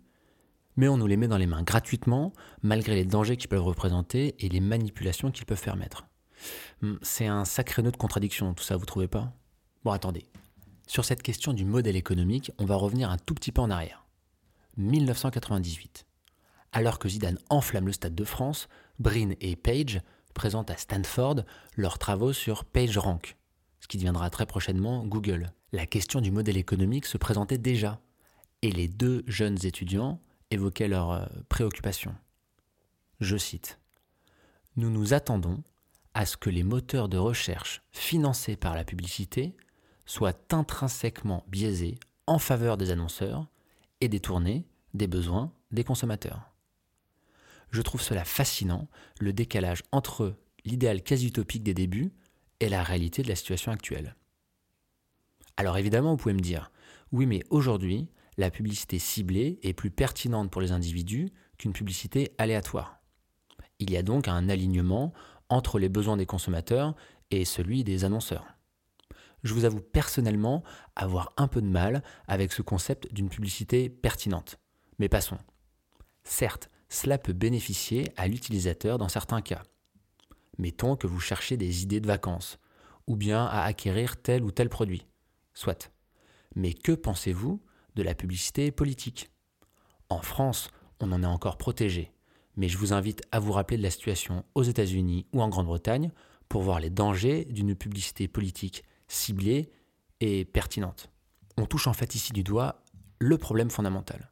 mais 0.76 0.88
on 0.88 0.96
nous 0.96 1.06
les 1.06 1.16
met 1.16 1.28
dans 1.28 1.38
les 1.38 1.46
mains 1.46 1.62
gratuitement, 1.62 2.32
malgré 2.62 2.94
les 2.94 3.04
dangers 3.04 3.36
qu'ils 3.36 3.48
peuvent 3.48 3.62
représenter 3.62 4.34
et 4.44 4.48
les 4.48 4.60
manipulations 4.60 5.30
qu'ils 5.30 5.46
peuvent 5.46 5.62
permettre. 5.62 6.06
Hmm, 6.82 6.96
c'est 7.02 7.26
un 7.26 7.44
sacré 7.44 7.82
nœud 7.82 7.92
de 7.92 7.96
contradiction, 7.96 8.54
tout 8.54 8.64
ça, 8.64 8.76
vous 8.76 8.86
trouvez 8.86 9.08
pas? 9.08 9.32
Bon, 9.84 9.92
attendez. 9.92 10.26
Sur 10.86 11.04
cette 11.04 11.22
question 11.22 11.52
du 11.52 11.64
modèle 11.64 11.96
économique, 11.96 12.52
on 12.58 12.64
va 12.64 12.76
revenir 12.76 13.10
un 13.10 13.18
tout 13.18 13.34
petit 13.34 13.52
peu 13.52 13.60
en 13.60 13.70
arrière. 13.70 14.06
1998. 14.76 16.06
Alors 16.72 16.98
que 16.98 17.08
Zidane 17.08 17.38
enflamme 17.50 17.86
le 17.86 17.92
Stade 17.92 18.14
de 18.14 18.24
France, 18.24 18.68
Brin 18.98 19.32
et 19.40 19.56
Page 19.56 20.00
présentent 20.34 20.70
à 20.70 20.76
Stanford 20.76 21.42
leurs 21.76 21.98
travaux 21.98 22.32
sur 22.32 22.64
PageRank, 22.64 23.36
ce 23.80 23.88
qui 23.88 23.96
deviendra 23.96 24.30
très 24.30 24.46
prochainement 24.46 25.04
Google. 25.04 25.52
La 25.72 25.86
question 25.86 26.20
du 26.20 26.30
modèle 26.30 26.56
économique 26.56 27.06
se 27.06 27.18
présentait 27.18 27.58
déjà, 27.58 28.00
et 28.62 28.70
les 28.70 28.88
deux 28.88 29.24
jeunes 29.26 29.58
étudiants 29.64 30.20
évoquaient 30.50 30.88
leurs 30.88 31.10
euh, 31.10 31.26
préoccupations. 31.48 32.14
Je 33.20 33.36
cite 33.36 33.78
Nous 34.76 34.90
nous 34.90 35.12
attendons 35.12 35.62
à 36.14 36.26
ce 36.26 36.36
que 36.36 36.50
les 36.50 36.62
moteurs 36.62 37.08
de 37.08 37.18
recherche 37.18 37.82
financés 37.92 38.56
par 38.56 38.74
la 38.74 38.84
publicité 38.84 39.56
soient 40.06 40.38
intrinsèquement 40.50 41.44
biaisés 41.48 41.98
en 42.26 42.38
faveur 42.38 42.76
des 42.76 42.90
annonceurs 42.90 43.46
et 44.00 44.08
détournés 44.08 44.66
des 44.94 45.06
besoins 45.06 45.52
des 45.70 45.84
consommateurs. 45.84 46.52
Je 47.70 47.82
trouve 47.82 48.00
cela 48.00 48.24
fascinant, 48.24 48.88
le 49.20 49.32
décalage 49.32 49.82
entre 49.92 50.36
l'idéal 50.64 51.02
quasi 51.02 51.28
utopique 51.28 51.62
des 51.62 51.74
débuts 51.74 52.12
et 52.60 52.68
la 52.68 52.82
réalité 52.82 53.22
de 53.22 53.28
la 53.28 53.36
situation 53.36 53.72
actuelle. 53.72 54.16
Alors 55.56 55.76
évidemment, 55.76 56.12
vous 56.12 56.16
pouvez 56.16 56.34
me 56.34 56.40
dire, 56.40 56.70
oui 57.12 57.26
mais 57.26 57.42
aujourd'hui, 57.50 58.08
la 58.36 58.50
publicité 58.50 58.98
ciblée 58.98 59.58
est 59.62 59.72
plus 59.72 59.90
pertinente 59.90 60.50
pour 60.50 60.62
les 60.62 60.72
individus 60.72 61.30
qu'une 61.58 61.72
publicité 61.72 62.32
aléatoire. 62.38 63.00
Il 63.80 63.90
y 63.90 63.96
a 63.96 64.02
donc 64.02 64.28
un 64.28 64.48
alignement 64.48 65.12
entre 65.48 65.78
les 65.78 65.88
besoins 65.88 66.16
des 66.16 66.26
consommateurs 66.26 66.94
et 67.30 67.44
celui 67.44 67.84
des 67.84 68.04
annonceurs. 68.04 68.46
Je 69.44 69.54
vous 69.54 69.64
avoue 69.64 69.80
personnellement 69.80 70.64
avoir 70.96 71.32
un 71.36 71.48
peu 71.48 71.62
de 71.62 71.66
mal 71.66 72.02
avec 72.26 72.52
ce 72.52 72.62
concept 72.62 73.12
d'une 73.12 73.28
publicité 73.28 73.88
pertinente. 73.88 74.58
Mais 74.98 75.08
passons. 75.08 75.38
Certes, 76.24 76.70
cela 76.88 77.18
peut 77.18 77.32
bénéficier 77.32 78.12
à 78.16 78.26
l'utilisateur 78.26 78.98
dans 78.98 79.08
certains 79.08 79.42
cas. 79.42 79.62
Mettons 80.58 80.96
que 80.96 81.06
vous 81.06 81.20
cherchez 81.20 81.56
des 81.56 81.82
idées 81.82 82.00
de 82.00 82.06
vacances, 82.06 82.58
ou 83.06 83.16
bien 83.16 83.44
à 83.46 83.62
acquérir 83.62 84.20
tel 84.20 84.42
ou 84.42 84.50
tel 84.50 84.68
produit. 84.68 85.06
Soit. 85.54 85.92
Mais 86.56 86.74
que 86.74 86.92
pensez-vous 86.92 87.62
de 87.94 88.02
la 88.02 88.14
publicité 88.14 88.70
politique? 88.72 89.30
En 90.08 90.20
France, 90.20 90.70
on 91.00 91.12
en 91.12 91.22
est 91.22 91.26
encore 91.26 91.58
protégé, 91.58 92.12
mais 92.58 92.68
je 92.68 92.76
vous 92.76 92.92
invite 92.92 93.22
à 93.32 93.40
vous 93.40 93.52
rappeler 93.52 93.78
de 93.78 93.82
la 93.82 93.90
situation 93.90 94.44
aux 94.54 94.62
États-Unis 94.62 95.24
ou 95.32 95.40
en 95.40 95.48
Grande-Bretagne 95.48 96.10
pour 96.50 96.60
voir 96.60 96.78
les 96.78 96.90
dangers 96.90 97.46
d'une 97.46 97.74
publicité 97.74 98.28
politique 98.28 98.84
ciblée 99.06 99.70
et 100.20 100.44
pertinente. 100.44 101.08
On 101.56 101.64
touche 101.64 101.86
en 101.86 101.94
fait 101.94 102.14
ici 102.14 102.34
du 102.34 102.42
doigt 102.42 102.82
le 103.18 103.38
problème 103.38 103.70
fondamental 103.70 104.30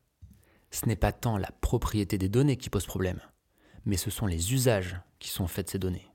ce 0.77 0.87
n'est 0.87 0.97
pas 0.97 1.13
tant 1.13 1.39
la 1.39 1.51
propriété 1.61 2.19
des 2.19 2.29
données 2.29 2.57
qui 2.57 2.71
pose 2.71 2.87
problème, 2.87 3.21
mais 3.85 3.97
ce 3.97 4.11
sont 4.11 4.27
les 4.27 4.53
usages 4.53 5.01
qui 5.19 5.31
sont 5.31 5.47
faits 5.47 5.67
de 5.67 5.71
ces 5.71 5.79
données. 5.79 6.13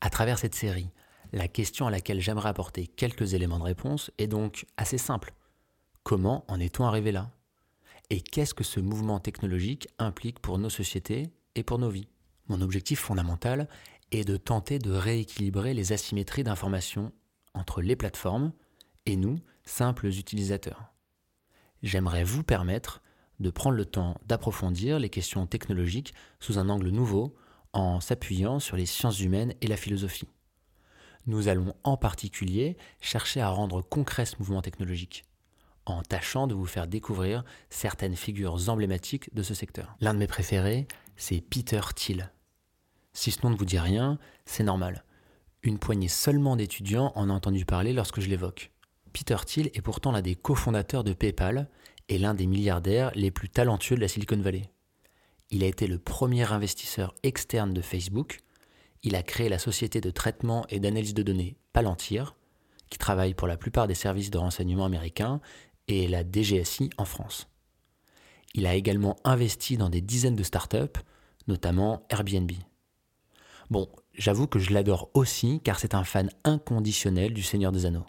À 0.00 0.10
travers 0.10 0.38
cette 0.38 0.54
série, 0.54 0.90
la 1.32 1.46
question 1.46 1.86
à 1.86 1.90
laquelle 1.90 2.20
j'aimerais 2.20 2.48
apporter 2.48 2.86
quelques 2.86 3.34
éléments 3.34 3.58
de 3.58 3.64
réponse 3.64 4.10
est 4.18 4.26
donc 4.26 4.66
assez 4.76 4.98
simple. 4.98 5.34
Comment 6.02 6.44
en 6.48 6.58
est-on 6.58 6.84
arrivé 6.84 7.12
là? 7.12 7.30
Et 8.10 8.20
qu'est-ce 8.20 8.54
que 8.54 8.64
ce 8.64 8.80
mouvement 8.80 9.20
technologique 9.20 9.88
implique 10.00 10.40
pour 10.40 10.58
nos 10.58 10.68
sociétés 10.68 11.30
et 11.54 11.62
pour 11.62 11.78
nos 11.78 11.90
vies? 11.90 12.08
Mon 12.48 12.60
objectif 12.60 12.98
fondamental 12.98 13.68
est 14.10 14.24
de 14.24 14.36
tenter 14.36 14.80
de 14.80 14.90
rééquilibrer 14.90 15.74
les 15.74 15.92
asymétries 15.92 16.42
d'information 16.42 17.12
entre 17.54 17.82
les 17.82 17.94
plateformes 17.94 18.52
et 19.06 19.14
nous, 19.14 19.38
simples 19.64 20.08
utilisateurs. 20.08 20.92
J'aimerais 21.84 22.24
vous 22.24 22.42
permettre 22.42 23.00
de 23.38 23.50
prendre 23.50 23.76
le 23.76 23.84
temps 23.84 24.16
d'approfondir 24.26 24.98
les 24.98 25.08
questions 25.08 25.46
technologiques 25.46 26.12
sous 26.40 26.58
un 26.58 26.68
angle 26.68 26.90
nouveau 26.90 27.36
en 27.72 28.00
s'appuyant 28.00 28.58
sur 28.58 28.76
les 28.76 28.86
sciences 28.86 29.20
humaines 29.20 29.54
et 29.60 29.68
la 29.68 29.76
philosophie. 29.76 30.28
Nous 31.26 31.46
allons 31.46 31.74
en 31.84 31.96
particulier 31.96 32.76
chercher 33.00 33.40
à 33.40 33.50
rendre 33.50 33.82
concret 33.82 34.26
ce 34.26 34.36
mouvement 34.38 34.62
technologique, 34.62 35.22
en 35.90 36.02
tâchant 36.02 36.46
de 36.46 36.54
vous 36.54 36.66
faire 36.66 36.86
découvrir 36.86 37.44
certaines 37.68 38.16
figures 38.16 38.68
emblématiques 38.68 39.34
de 39.34 39.42
ce 39.42 39.54
secteur. 39.54 39.96
L'un 40.00 40.14
de 40.14 40.18
mes 40.18 40.26
préférés, 40.26 40.86
c'est 41.16 41.40
Peter 41.40 41.80
Thiel. 41.94 42.32
Si 43.12 43.30
ce 43.30 43.42
nom 43.42 43.50
ne 43.50 43.56
vous 43.56 43.64
dit 43.64 43.78
rien, 43.78 44.18
c'est 44.44 44.62
normal. 44.62 45.04
Une 45.62 45.78
poignée 45.78 46.08
seulement 46.08 46.56
d'étudiants 46.56 47.12
en 47.14 47.28
a 47.28 47.32
entendu 47.32 47.64
parler 47.64 47.92
lorsque 47.92 48.20
je 48.20 48.28
l'évoque. 48.28 48.70
Peter 49.12 49.36
Thiel 49.44 49.70
est 49.74 49.82
pourtant 49.82 50.12
l'un 50.12 50.22
des 50.22 50.36
cofondateurs 50.36 51.04
de 51.04 51.12
PayPal 51.12 51.68
et 52.08 52.18
l'un 52.18 52.34
des 52.34 52.46
milliardaires 52.46 53.10
les 53.14 53.30
plus 53.30 53.48
talentueux 53.48 53.96
de 53.96 54.00
la 54.00 54.08
Silicon 54.08 54.40
Valley. 54.40 54.70
Il 55.50 55.64
a 55.64 55.66
été 55.66 55.86
le 55.86 55.98
premier 55.98 56.50
investisseur 56.52 57.14
externe 57.22 57.74
de 57.74 57.82
Facebook. 57.82 58.40
Il 59.02 59.16
a 59.16 59.22
créé 59.22 59.48
la 59.48 59.58
société 59.58 60.00
de 60.00 60.10
traitement 60.10 60.64
et 60.68 60.78
d'analyse 60.78 61.14
de 61.14 61.22
données 61.22 61.56
Palantir, 61.72 62.36
qui 62.88 62.98
travaille 62.98 63.34
pour 63.34 63.48
la 63.48 63.56
plupart 63.56 63.86
des 63.86 63.94
services 63.94 64.30
de 64.30 64.38
renseignement 64.38 64.84
américains, 64.84 65.40
et 65.90 66.08
la 66.08 66.22
DGSI 66.22 66.90
en 66.96 67.04
France. 67.04 67.48
Il 68.54 68.66
a 68.66 68.74
également 68.74 69.16
investi 69.24 69.76
dans 69.76 69.90
des 69.90 70.00
dizaines 70.00 70.36
de 70.36 70.42
startups, 70.42 71.00
notamment 71.46 72.06
Airbnb. 72.10 72.50
Bon, 73.70 73.88
j'avoue 74.14 74.46
que 74.46 74.58
je 74.58 74.72
l'adore 74.72 75.10
aussi 75.14 75.60
car 75.62 75.78
c'est 75.78 75.94
un 75.94 76.04
fan 76.04 76.30
inconditionnel 76.44 77.34
du 77.34 77.42
Seigneur 77.42 77.72
des 77.72 77.86
Anneaux. 77.86 78.06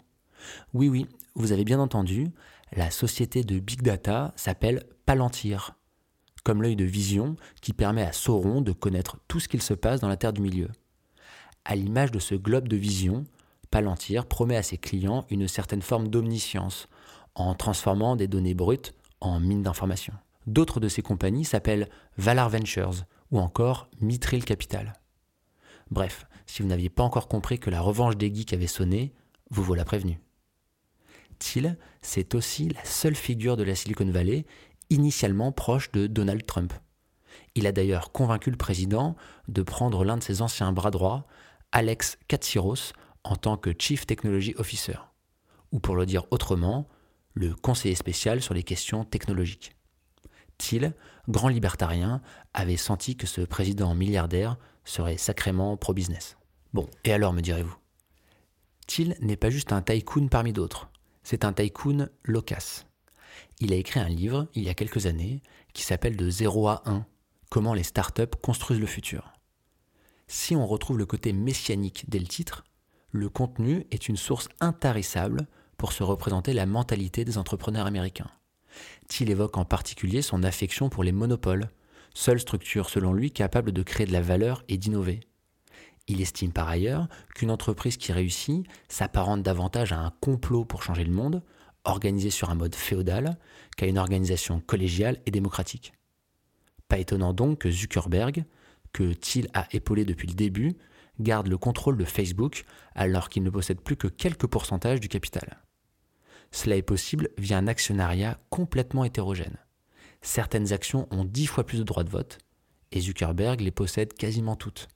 Oui, 0.74 0.88
oui, 0.88 1.06
vous 1.34 1.52
avez 1.52 1.64
bien 1.64 1.78
entendu, 1.78 2.28
la 2.72 2.90
société 2.90 3.44
de 3.44 3.58
Big 3.58 3.82
Data 3.82 4.32
s'appelle 4.36 4.84
Palantir, 5.06 5.76
comme 6.42 6.62
l'œil 6.62 6.76
de 6.76 6.84
vision 6.84 7.36
qui 7.60 7.72
permet 7.72 8.02
à 8.02 8.12
Sauron 8.12 8.60
de 8.60 8.72
connaître 8.72 9.18
tout 9.28 9.38
ce 9.38 9.48
qu'il 9.48 9.62
se 9.62 9.74
passe 9.74 10.00
dans 10.00 10.08
la 10.08 10.16
Terre 10.16 10.32
du 10.32 10.40
Milieu. 10.40 10.68
À 11.64 11.76
l'image 11.76 12.10
de 12.10 12.18
ce 12.18 12.34
globe 12.34 12.66
de 12.66 12.76
vision, 12.76 13.24
Palantir 13.70 14.26
promet 14.26 14.56
à 14.56 14.62
ses 14.62 14.78
clients 14.78 15.24
une 15.30 15.48
certaine 15.48 15.82
forme 15.82 16.08
d'omniscience, 16.08 16.88
en 17.34 17.54
transformant 17.54 18.16
des 18.16 18.28
données 18.28 18.54
brutes 18.54 18.94
en 19.20 19.40
mines 19.40 19.62
d'informations. 19.62 20.14
D'autres 20.46 20.80
de 20.80 20.88
ces 20.88 21.02
compagnies 21.02 21.44
s'appellent 21.44 21.88
Valar 22.18 22.50
Ventures 22.50 23.04
ou 23.30 23.38
encore 23.38 23.88
Mithril 24.00 24.44
Capital. 24.44 24.94
Bref, 25.90 26.26
si 26.46 26.62
vous 26.62 26.68
n'aviez 26.68 26.90
pas 26.90 27.02
encore 27.02 27.28
compris 27.28 27.58
que 27.58 27.70
la 27.70 27.80
revanche 27.80 28.16
des 28.16 28.34
geeks 28.34 28.52
avait 28.52 28.66
sonné, 28.66 29.12
vous 29.50 29.62
voilà 29.62 29.84
prévenu. 29.84 30.20
Thiel, 31.38 31.78
c'est 32.02 32.34
aussi 32.34 32.68
la 32.68 32.84
seule 32.84 33.14
figure 33.14 33.56
de 33.56 33.62
la 33.62 33.74
Silicon 33.74 34.10
Valley 34.10 34.46
initialement 34.90 35.52
proche 35.52 35.90
de 35.92 36.06
Donald 36.06 36.44
Trump. 36.46 36.72
Il 37.54 37.66
a 37.66 37.72
d'ailleurs 37.72 38.12
convaincu 38.12 38.50
le 38.50 38.56
président 38.56 39.16
de 39.48 39.62
prendre 39.62 40.04
l'un 40.04 40.16
de 40.16 40.22
ses 40.22 40.42
anciens 40.42 40.72
bras 40.72 40.90
droits, 40.90 41.26
Alex 41.72 42.18
Katsiros, 42.28 42.92
en 43.24 43.36
tant 43.36 43.56
que 43.56 43.70
Chief 43.78 44.06
Technology 44.06 44.54
Officer, 44.58 44.98
ou 45.70 45.80
pour 45.80 45.96
le 45.96 46.06
dire 46.06 46.24
autrement, 46.30 46.88
le 47.34 47.54
conseiller 47.54 47.94
spécial 47.94 48.40
sur 48.40 48.54
les 48.54 48.62
questions 48.62 49.04
technologiques. 49.04 49.74
Thiel, 50.58 50.94
grand 51.28 51.48
libertarien, 51.48 52.22
avait 52.54 52.76
senti 52.76 53.16
que 53.16 53.26
ce 53.26 53.40
président 53.40 53.94
milliardaire 53.94 54.56
serait 54.84 55.16
sacrément 55.16 55.76
pro-business. 55.76 56.36
Bon, 56.72 56.88
et 57.04 57.12
alors 57.12 57.32
me 57.32 57.40
direz-vous? 57.40 57.76
Thiel 58.86 59.16
n'est 59.20 59.36
pas 59.36 59.50
juste 59.50 59.72
un 59.72 59.82
tycoon 59.82 60.28
parmi 60.28 60.52
d'autres, 60.52 60.90
c'est 61.22 61.44
un 61.44 61.52
tycoon 61.52 62.08
loquace. 62.24 62.86
Il 63.60 63.72
a 63.72 63.76
écrit 63.76 64.00
un 64.00 64.08
livre, 64.08 64.48
il 64.54 64.62
y 64.62 64.68
a 64.68 64.74
quelques 64.74 65.06
années, 65.06 65.42
qui 65.72 65.82
s'appelle 65.82 66.16
De 66.16 66.28
0 66.28 66.68
à 66.68 66.82
1, 66.86 67.06
Comment 67.52 67.74
les 67.74 67.82
startups 67.82 68.34
construisent 68.40 68.80
le 68.80 68.86
futur. 68.86 69.30
Si 70.26 70.56
on 70.56 70.66
retrouve 70.66 70.96
le 70.96 71.04
côté 71.04 71.34
messianique 71.34 72.06
dès 72.08 72.18
le 72.18 72.26
titre, 72.26 72.64
le 73.10 73.28
contenu 73.28 73.86
est 73.90 74.08
une 74.08 74.16
source 74.16 74.48
intarissable 74.60 75.46
pour 75.82 75.92
se 75.92 76.04
représenter 76.04 76.52
la 76.52 76.64
mentalité 76.64 77.24
des 77.24 77.38
entrepreneurs 77.38 77.86
américains. 77.86 78.30
Thiel 79.08 79.30
évoque 79.30 79.56
en 79.56 79.64
particulier 79.64 80.22
son 80.22 80.44
affection 80.44 80.88
pour 80.88 81.02
les 81.02 81.10
monopoles, 81.10 81.70
seule 82.14 82.38
structure 82.38 82.88
selon 82.88 83.12
lui 83.12 83.32
capable 83.32 83.72
de 83.72 83.82
créer 83.82 84.06
de 84.06 84.12
la 84.12 84.20
valeur 84.20 84.62
et 84.68 84.78
d'innover. 84.78 85.18
Il 86.06 86.20
estime 86.20 86.52
par 86.52 86.68
ailleurs 86.68 87.08
qu'une 87.34 87.50
entreprise 87.50 87.96
qui 87.96 88.12
réussit 88.12 88.64
s'apparente 88.88 89.42
davantage 89.42 89.92
à 89.92 89.98
un 89.98 90.12
complot 90.20 90.64
pour 90.64 90.84
changer 90.84 91.02
le 91.02 91.10
monde, 91.10 91.42
organisé 91.82 92.30
sur 92.30 92.50
un 92.50 92.54
mode 92.54 92.76
féodal, 92.76 93.36
qu'à 93.76 93.86
une 93.86 93.98
organisation 93.98 94.60
collégiale 94.60 95.18
et 95.26 95.32
démocratique. 95.32 95.94
Pas 96.86 96.98
étonnant 96.98 97.32
donc 97.32 97.58
que 97.58 97.72
Zuckerberg, 97.72 98.44
que 98.92 99.14
Thiel 99.14 99.48
a 99.52 99.66
épaulé 99.72 100.04
depuis 100.04 100.28
le 100.28 100.34
début, 100.34 100.76
garde 101.18 101.48
le 101.48 101.58
contrôle 101.58 101.96
de 101.96 102.04
Facebook 102.04 102.66
alors 102.94 103.28
qu'il 103.28 103.42
ne 103.42 103.50
possède 103.50 103.80
plus 103.80 103.96
que 103.96 104.06
quelques 104.06 104.46
pourcentages 104.46 105.00
du 105.00 105.08
capital. 105.08 105.58
Cela 106.52 106.76
est 106.76 106.82
possible 106.82 107.30
via 107.38 107.58
un 107.58 107.66
actionnariat 107.66 108.38
complètement 108.50 109.04
hétérogène. 109.04 109.56
Certaines 110.20 110.72
actions 110.72 111.08
ont 111.10 111.24
dix 111.24 111.46
fois 111.46 111.64
plus 111.64 111.78
de 111.78 111.84
droits 111.84 112.04
de 112.04 112.10
vote, 112.10 112.38
et 112.92 113.00
Zuckerberg 113.00 113.60
les 113.60 113.70
possède 113.70 114.12
quasiment 114.12 114.54
toutes. 114.54 114.86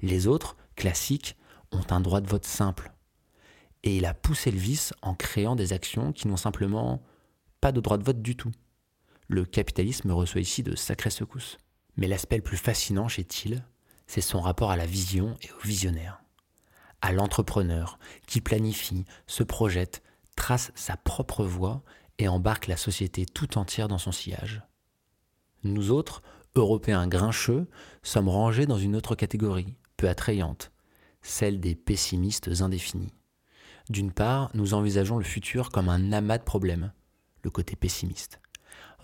Les 0.00 0.26
autres, 0.26 0.56
classiques, 0.76 1.36
ont 1.72 1.84
un 1.90 2.00
droit 2.00 2.20
de 2.20 2.28
vote 2.28 2.44
simple. 2.44 2.92
Et 3.82 3.96
il 3.96 4.04
a 4.04 4.14
poussé 4.14 4.50
le 4.50 4.58
vice 4.58 4.92
en 5.02 5.14
créant 5.14 5.56
des 5.56 5.72
actions 5.72 6.12
qui 6.12 6.28
n'ont 6.28 6.36
simplement 6.36 7.02
pas 7.60 7.72
de 7.72 7.80
droit 7.80 7.98
de 7.98 8.04
vote 8.04 8.22
du 8.22 8.36
tout. 8.36 8.52
Le 9.28 9.44
capitalisme 9.44 10.10
reçoit 10.12 10.40
ici 10.40 10.62
de 10.62 10.76
sacrées 10.76 11.10
secousses. 11.10 11.58
Mais 11.96 12.06
l'aspect 12.06 12.36
le 12.36 12.42
plus 12.42 12.56
fascinant 12.56 13.08
chez 13.08 13.24
Thiel, 13.24 13.64
c'est 14.06 14.20
son 14.20 14.40
rapport 14.40 14.70
à 14.70 14.76
la 14.76 14.86
vision 14.86 15.36
et 15.42 15.50
au 15.52 15.66
visionnaire. 15.66 16.22
À 17.00 17.12
l'entrepreneur 17.12 17.98
qui 18.26 18.40
planifie, 18.40 19.04
se 19.26 19.42
projette, 19.42 20.02
trace 20.36 20.72
sa 20.74 20.96
propre 20.96 21.44
voie 21.44 21.82
et 22.18 22.28
embarque 22.28 22.66
la 22.66 22.76
société 22.76 23.26
tout 23.26 23.58
entière 23.58 23.88
dans 23.88 23.98
son 23.98 24.12
sillage. 24.12 24.62
Nous 25.64 25.90
autres, 25.90 26.22
Européens 26.54 27.06
grincheux, 27.06 27.66
sommes 28.02 28.28
rangés 28.28 28.66
dans 28.66 28.78
une 28.78 28.96
autre 28.96 29.14
catégorie, 29.14 29.74
peu 29.96 30.08
attrayante, 30.08 30.72
celle 31.22 31.60
des 31.60 31.74
pessimistes 31.74 32.50
indéfinis. 32.60 33.14
D'une 33.88 34.12
part, 34.12 34.50
nous 34.54 34.74
envisageons 34.74 35.18
le 35.18 35.24
futur 35.24 35.70
comme 35.70 35.88
un 35.88 36.12
amas 36.12 36.38
de 36.38 36.44
problèmes, 36.44 36.92
le 37.42 37.50
côté 37.50 37.76
pessimiste. 37.76 38.40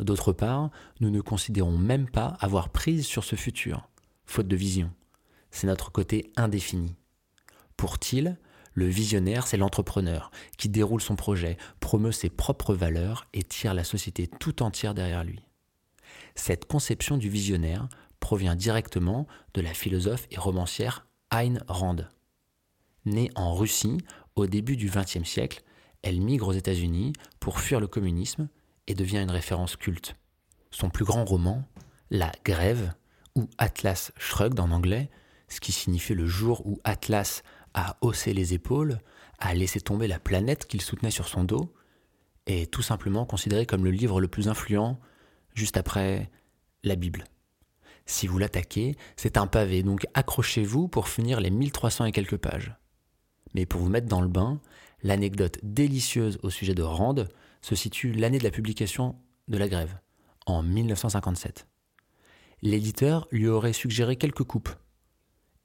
D'autre 0.01 0.33
part, 0.33 0.71
nous 1.01 1.11
ne 1.11 1.21
considérons 1.21 1.77
même 1.77 2.09
pas 2.09 2.37
avoir 2.41 2.69
prise 2.69 3.07
sur 3.07 3.25
ce 3.25 3.35
futur, 3.35 3.89
faute 4.27 4.47
de 4.47 4.57
vision. 4.57 4.93
C'est 5.51 5.67
notre 5.67 5.91
côté 5.91 6.33
indéfini. 6.37 6.95
Pour-il, 7.77 8.39
le 8.79 8.87
visionnaire, 8.87 9.49
c'est 9.49 9.57
l'entrepreneur 9.57 10.31
qui 10.57 10.69
déroule 10.69 11.01
son 11.01 11.17
projet, 11.17 11.57
promeut 11.81 12.13
ses 12.13 12.31
propres 12.31 12.75
valeurs 12.75 13.27
et 13.33 13.43
tire 13.43 13.75
la 13.75 13.83
société 13.83 14.29
tout 14.29 14.63
entière 14.63 14.95
derrière 14.95 15.25
lui. 15.25 15.41
Cette 16.37 16.67
conception 16.67 17.17
du 17.17 17.29
visionnaire 17.29 17.89
provient 18.21 18.55
directement 18.55 19.27
de 19.55 19.63
la 19.63 19.75
philosophe 19.75 20.29
et 20.31 20.39
romancière 20.39 21.09
Ayn 21.33 21.59
Rand. 21.67 21.97
Née 23.05 23.33
en 23.35 23.53
Russie 23.53 23.99
au 24.37 24.47
début 24.47 24.77
du 24.77 24.89
XXe 24.89 25.29
siècle, 25.29 25.65
elle 26.03 26.21
migre 26.21 26.47
aux 26.47 26.53
États-Unis 26.53 27.15
pour 27.41 27.59
fuir 27.59 27.81
le 27.81 27.89
communisme 27.89 28.49
et 28.87 28.95
devient 28.95 29.19
une 29.19 29.33
référence 29.33 29.75
culte. 29.75 30.15
Son 30.71 30.89
plus 30.89 31.05
grand 31.05 31.25
roman, 31.25 31.65
La 32.11 32.31
Grève, 32.45 32.95
ou 33.35 33.49
Atlas 33.59 34.13
Shrugged 34.19 34.61
en 34.61 34.71
anglais, 34.71 35.11
ce 35.49 35.59
qui 35.59 35.73
signifie 35.73 36.15
le 36.15 36.27
jour 36.27 36.65
où 36.65 36.81
Atlas 36.85 37.43
a 37.75 37.97
haussé 38.01 38.33
les 38.33 38.55
épaules, 38.55 38.99
a 39.39 39.55
laissé 39.55 39.81
tomber 39.81 40.09
la 40.09 40.19
planète 40.19 40.67
qu'il 40.67 40.81
soutenait 40.81 41.11
sur 41.11 41.29
son 41.29 41.45
dos, 41.45 41.73
est 42.47 42.71
tout 42.73 42.83
simplement 42.83 43.25
considéré 43.25 43.67
comme 43.67 43.85
le 43.85 43.91
livre 43.91 44.21
le 44.21 44.29
plus 44.29 44.49
influent, 44.49 44.99
juste 45.55 45.77
après 45.77 46.31
la 46.83 46.97
Bible. 46.97 47.25
Si 48.07 48.27
vous 48.27 48.39
l'attaquez, 48.39 48.97
c'est 49.17 49.37
un 49.37 49.47
pavé, 49.47 49.83
donc 49.83 50.07
accrochez-vous 50.15 50.89
pour 50.89 51.09
finir 51.09 51.41
les 51.41 51.51
1300 51.51 52.07
et 52.07 52.13
quelques 52.13 52.39
pages. 52.39 52.75
Mais 53.55 53.67
pour 53.67 53.81
vous 53.81 53.91
mettre 53.91 54.09
dans 54.09 54.23
le 54.23 54.29
bain, 54.29 54.61
l'anecdote 55.03 55.59
délicieuse 55.63 56.39
au 56.43 56.51
sujet 56.51 56.75
de 56.75 56.83
Rand 56.83 57.27
se 57.61 57.75
situe 57.75 58.13
l'année 58.13 58.39
de 58.39 58.45
la 58.45 58.51
publication 58.51 59.17
de 59.49 59.59
la 59.59 59.69
grève, 59.69 59.99
en 60.47 60.63
1957. 60.63 61.67
L'éditeur 62.63 63.29
lui 63.31 63.47
aurait 63.47 63.73
suggéré 63.73 64.17
quelques 64.17 64.45
coupes. 64.45 64.71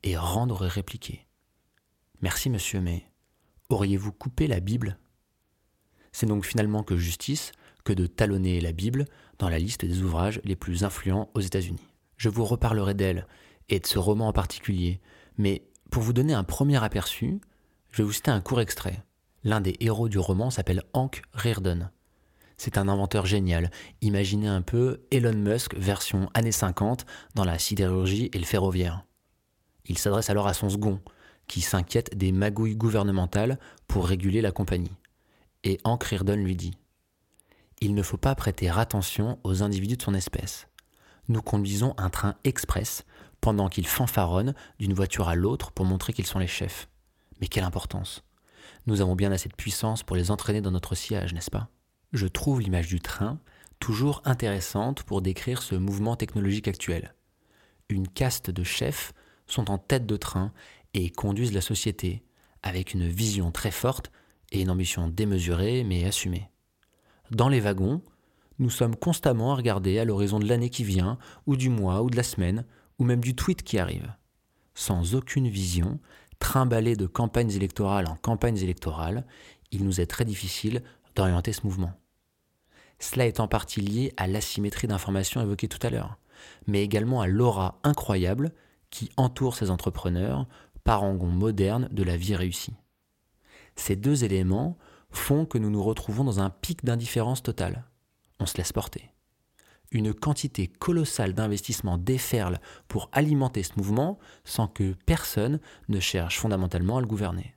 Et 0.03 0.17
Rand 0.17 0.50
aurait 0.50 0.67
répliqué 0.67 1.25
Merci 2.24 2.50
monsieur, 2.50 2.80
mais 2.80 3.06
auriez-vous 3.68 4.13
coupé 4.13 4.48
la 4.48 4.62
Bible? 4.62 4.98
C'est 6.13 6.25
donc 6.25 6.46
finalement 6.46 6.82
que 6.82 6.96
justice 6.96 7.51
que 7.84 7.92
de 7.92 8.08
talonner 8.08 8.62
la 8.62 8.72
Bible 8.72 9.08
dans 9.39 9.50
la 9.50 9.60
liste 9.60 9.84
des 9.84 10.03
ouvrages 10.03 10.39
les 10.46 10.56
plus 10.56 10.86
influents 10.86 11.30
aux 11.34 11.42
États-Unis. 11.42 11.86
Je 12.15 12.30
vous 12.30 12.46
reparlerai 12.46 12.94
d'elle 12.94 13.27
et 13.68 13.82
de 13.82 13.86
ce 13.86 14.00
roman 14.00 14.30
en 14.30 14.32
particulier, 14.32 15.01
mais 15.38 15.68
pour 15.92 16.01
vous 16.01 16.13
donner 16.13 16.34
un 16.34 16.46
premier 16.46 16.82
aperçu, 16.82 17.42
je 17.92 17.98
vais 17.98 18.06
vous 18.06 18.13
citer 18.13 18.32
un 18.32 18.39
court 18.39 18.62
extrait. 18.62 19.03
L'un 19.44 19.60
des 19.60 19.75
héros 19.82 20.08
du 20.08 20.18
roman 20.18 20.50
s'appelle 20.50 20.84
Hank 20.94 21.24
Reardon. 21.34 21.89
C'est 22.56 22.77
un 22.77 22.88
inventeur 22.88 23.25
génial. 23.25 23.70
Imaginez 24.00 24.48
un 24.48 24.62
peu 24.62 25.01
Elon 25.12 25.36
Musk 25.36 25.75
version 25.75 26.30
années 26.36 26.53
50 26.53 27.06
dans 27.36 27.44
la 27.44 27.60
sidérurgie 27.60 28.30
et 28.32 28.39
le 28.39 28.46
ferroviaire. 28.46 29.03
Il 29.88 29.98
s'adresse 29.98 30.30
alors 30.30 30.48
à 30.48 30.53
son 30.53 30.70
second, 30.70 31.01
qui 31.48 31.62
s'inquiète 31.62 32.18
des 32.18 32.32
magouilles 32.32 32.76
gouvernementales 32.76 33.60
pour 33.88 34.08
réguler 34.08 34.42
la 34.42 34.52
compagnie. 34.52 34.92
Et 35.64 35.80
Hank 35.84 36.04
Reardon 36.04 36.36
lui 36.36 36.56
dit 36.56 36.78
Il 37.82 37.96
ne 37.96 38.04
faut 38.04 38.18
pas 38.18 38.36
prêter 38.36 38.70
attention 38.70 39.40
aux 39.44 39.64
individus 39.64 39.98
de 39.98 40.02
son 40.02 40.14
espèce. 40.14 40.68
Nous 41.30 41.42
conduisons 41.42 41.94
un 41.98 42.10
train 42.10 42.36
express 42.44 43.06
pendant 43.40 43.70
qu'ils 43.70 43.88
fanfaronnent 43.88 44.56
d'une 44.80 44.94
voiture 44.94 45.28
à 45.28 45.36
l'autre 45.36 45.72
pour 45.72 45.86
montrer 45.86 46.14
qu'ils 46.14 46.26
sont 46.26 46.40
les 46.40 46.48
chefs. 46.48 46.90
Mais 47.40 47.48
quelle 47.48 47.64
importance 47.64 48.24
Nous 48.88 49.02
avons 49.02 49.16
bien 49.16 49.32
assez 49.32 49.50
de 49.50 49.56
puissance 49.56 50.04
pour 50.04 50.16
les 50.16 50.32
entraîner 50.32 50.62
dans 50.62 50.72
notre 50.72 50.96
sillage, 50.96 51.34
n'est-ce 51.34 51.52
pas? 51.52 51.70
Je 52.14 52.28
trouve 52.28 52.62
l'image 52.62 52.88
du 52.88 53.00
train 53.00 53.40
toujours 53.80 54.22
intéressante 54.24 55.04
pour 55.04 55.22
décrire 55.22 55.62
ce 55.62 55.76
mouvement 55.76 56.16
technologique 56.16 56.70
actuel. 56.70 57.16
Une 57.90 58.08
caste 58.08 58.50
de 58.50 58.64
chefs 58.64 59.14
sont 59.46 59.70
en 59.70 59.78
tête 59.78 60.06
de 60.06 60.16
train 60.16 60.54
et 60.94 61.10
conduisent 61.10 61.54
la 61.54 61.62
société 61.62 62.24
avec 62.62 62.94
une 62.94 63.08
vision 63.08 63.52
très 63.52 63.72
forte 63.72 64.12
et 64.52 64.62
une 64.62 64.70
ambition 64.70 65.08
démesurée 65.08 65.84
mais 65.84 66.06
assumée. 66.06 66.50
Dans 67.32 67.50
les 67.50 67.60
wagons, 67.60 68.02
nous 68.60 68.70
sommes 68.70 68.96
constamment 68.96 69.54
à 69.54 69.56
regarder 69.56 70.00
à 70.00 70.06
l'horizon 70.06 70.40
de 70.40 70.48
l'année 70.48 70.70
qui 70.70 70.84
vient, 70.84 71.18
ou 71.48 71.56
du 71.56 71.70
mois, 71.70 72.04
ou 72.04 72.10
de 72.10 72.16
la 72.16 72.24
semaine, 72.24 72.66
ou 73.00 73.04
même 73.04 73.22
du 73.22 73.36
tweet 73.36 73.64
qui 73.64 73.80
arrive. 73.80 74.14
Sans 74.76 75.16
aucune 75.16 75.48
vision, 75.48 76.00
trimballé 76.40 76.96
de 76.96 77.08
campagnes 77.08 77.52
électorales 77.52 78.08
en 78.08 78.16
campagnes 78.16 78.58
électorales, 78.58 79.26
il 79.72 79.84
nous 79.84 80.00
est 80.00 80.06
très 80.06 80.26
difficile 80.26 80.84
d'orienter 81.16 81.54
ce 81.54 81.62
mouvement. 81.64 81.94
Cela 83.00 83.26
est 83.28 83.40
en 83.40 83.48
partie 83.48 83.82
lié 83.82 84.14
à 84.18 84.28
l'asymétrie 84.28 84.88
d'information 84.88 85.42
évoquée 85.42 85.68
tout 85.68 85.86
à 85.86 85.90
l'heure, 85.90 86.18
mais 86.68 86.84
également 86.84 87.22
à 87.22 87.28
l'aura 87.28 87.80
incroyable 87.84 88.54
qui 88.90 89.10
entoure 89.18 89.56
ces 89.56 89.72
entrepreneurs, 89.72 90.48
parangons 90.84 91.28
modernes 91.28 91.90
de 91.92 92.04
la 92.04 92.18
vie 92.18 92.36
réussie. 92.36 92.75
Ces 93.75 93.96
deux 93.96 94.24
éléments 94.24 94.78
font 95.10 95.46
que 95.46 95.58
nous 95.58 95.70
nous 95.70 95.84
retrouvons 95.84 96.24
dans 96.24 96.40
un 96.40 96.50
pic 96.50 96.84
d'indifférence 96.84 97.44
totale. 97.44 97.86
On 98.40 98.46
se 98.46 98.58
laisse 98.58 98.74
porter. 98.74 99.10
Une 99.92 100.13
quantité 100.13 100.68
colossale 100.68 101.34
d'investissements 101.34 102.00
déferle 102.00 102.60
pour 102.88 103.10
alimenter 103.12 103.62
ce 103.62 103.74
mouvement 103.78 104.18
sans 104.44 104.68
que 104.68 104.96
personne 105.06 105.60
ne 105.88 106.00
cherche 106.00 106.40
fondamentalement 106.40 106.98
à 106.98 107.02
le 107.02 107.08
gouverner. 107.08 107.56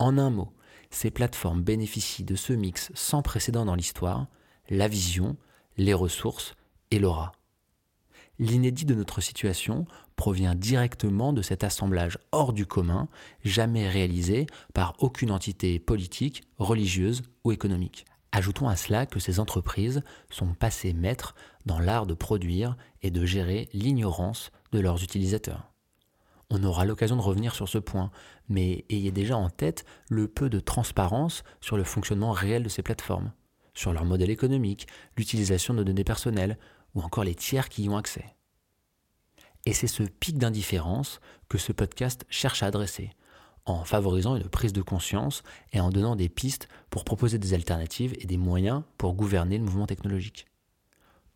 En 0.00 0.18
un 0.18 0.30
mot, 0.30 0.52
ces 0.90 1.10
plateformes 1.10 1.62
bénéficient 1.62 2.24
de 2.24 2.34
ce 2.34 2.52
mix 2.52 2.90
sans 2.94 3.22
précédent 3.22 3.64
dans 3.64 3.76
l'histoire, 3.76 4.26
la 4.68 4.88
vision, 4.88 5.36
les 5.76 5.94
ressources 5.94 6.54
et 6.90 6.98
l'aura. 6.98 7.32
L'inédit 8.38 8.84
de 8.84 8.94
notre 8.94 9.20
situation 9.20 9.86
provient 10.14 10.54
directement 10.54 11.32
de 11.32 11.42
cet 11.42 11.64
assemblage 11.64 12.18
hors 12.30 12.52
du 12.52 12.66
commun, 12.66 13.08
jamais 13.44 13.88
réalisé 13.88 14.46
par 14.74 14.94
aucune 15.00 15.32
entité 15.32 15.80
politique, 15.80 16.44
religieuse 16.58 17.22
ou 17.42 17.50
économique. 17.50 18.04
Ajoutons 18.30 18.68
à 18.68 18.76
cela 18.76 19.06
que 19.06 19.18
ces 19.18 19.40
entreprises 19.40 20.02
sont 20.30 20.54
passées 20.54 20.92
maîtres 20.92 21.34
dans 21.66 21.80
l'art 21.80 22.06
de 22.06 22.14
produire 22.14 22.76
et 23.02 23.10
de 23.10 23.24
gérer 23.24 23.68
l'ignorance 23.72 24.52
de 24.70 24.78
leurs 24.78 25.02
utilisateurs. 25.02 25.72
On 26.50 26.62
aura 26.62 26.84
l'occasion 26.84 27.16
de 27.16 27.22
revenir 27.22 27.54
sur 27.54 27.68
ce 27.68 27.78
point, 27.78 28.10
mais 28.48 28.84
ayez 28.88 29.10
déjà 29.10 29.36
en 29.36 29.50
tête 29.50 29.84
le 30.08 30.28
peu 30.28 30.48
de 30.48 30.60
transparence 30.60 31.42
sur 31.60 31.76
le 31.76 31.84
fonctionnement 31.84 32.32
réel 32.32 32.62
de 32.62 32.68
ces 32.68 32.82
plateformes, 32.82 33.32
sur 33.74 33.92
leur 33.92 34.04
modèle 34.04 34.30
économique, 34.30 34.86
l'utilisation 35.16 35.74
de 35.74 35.82
données 35.82 36.04
personnelles, 36.04 36.58
ou 36.98 37.02
encore 37.02 37.22
les 37.22 37.36
tiers 37.36 37.68
qui 37.68 37.84
y 37.84 37.88
ont 37.88 37.96
accès. 37.96 38.24
Et 39.66 39.72
c'est 39.72 39.86
ce 39.86 40.02
pic 40.02 40.36
d'indifférence 40.36 41.20
que 41.48 41.56
ce 41.56 41.70
podcast 41.70 42.26
cherche 42.28 42.64
à 42.64 42.66
adresser, 42.66 43.10
en 43.66 43.84
favorisant 43.84 44.34
une 44.34 44.48
prise 44.48 44.72
de 44.72 44.82
conscience 44.82 45.44
et 45.72 45.80
en 45.80 45.90
donnant 45.90 46.16
des 46.16 46.28
pistes 46.28 46.66
pour 46.90 47.04
proposer 47.04 47.38
des 47.38 47.54
alternatives 47.54 48.16
et 48.18 48.26
des 48.26 48.36
moyens 48.36 48.82
pour 48.96 49.14
gouverner 49.14 49.58
le 49.58 49.64
mouvement 49.64 49.86
technologique. 49.86 50.46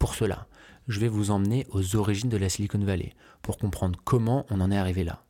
Pour 0.01 0.17
cela, 0.17 0.49
je 0.89 0.99
vais 0.99 1.09
vous 1.09 1.31
emmener 1.31 1.65
aux 1.71 1.95
origines 1.95 2.31
de 2.31 2.37
la 2.37 2.49
Silicon 2.49 2.85
Valley 2.85 3.15
pour 3.41 3.57
comprendre 3.57 4.01
comment 4.03 4.47
on 4.51 4.61
en 4.61 4.73
est 4.73 4.77
arrivé 4.77 5.05
là. 5.05 5.25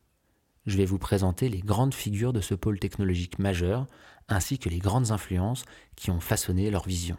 Je 0.65 0.77
vais 0.77 0.85
vous 0.85 0.97
présenter 0.97 1.47
les 1.47 1.61
grandes 1.61 1.93
figures 1.93 2.33
de 2.33 2.41
ce 2.41 2.55
pôle 2.55 2.79
technologique 2.79 3.37
majeur 3.37 3.85
ainsi 4.29 4.57
que 4.57 4.69
les 4.69 4.79
grandes 4.79 5.11
influences 5.11 5.65
qui 5.95 6.09
ont 6.09 6.21
façonné 6.21 6.71
leur 6.71 6.87
vision. 6.87 7.17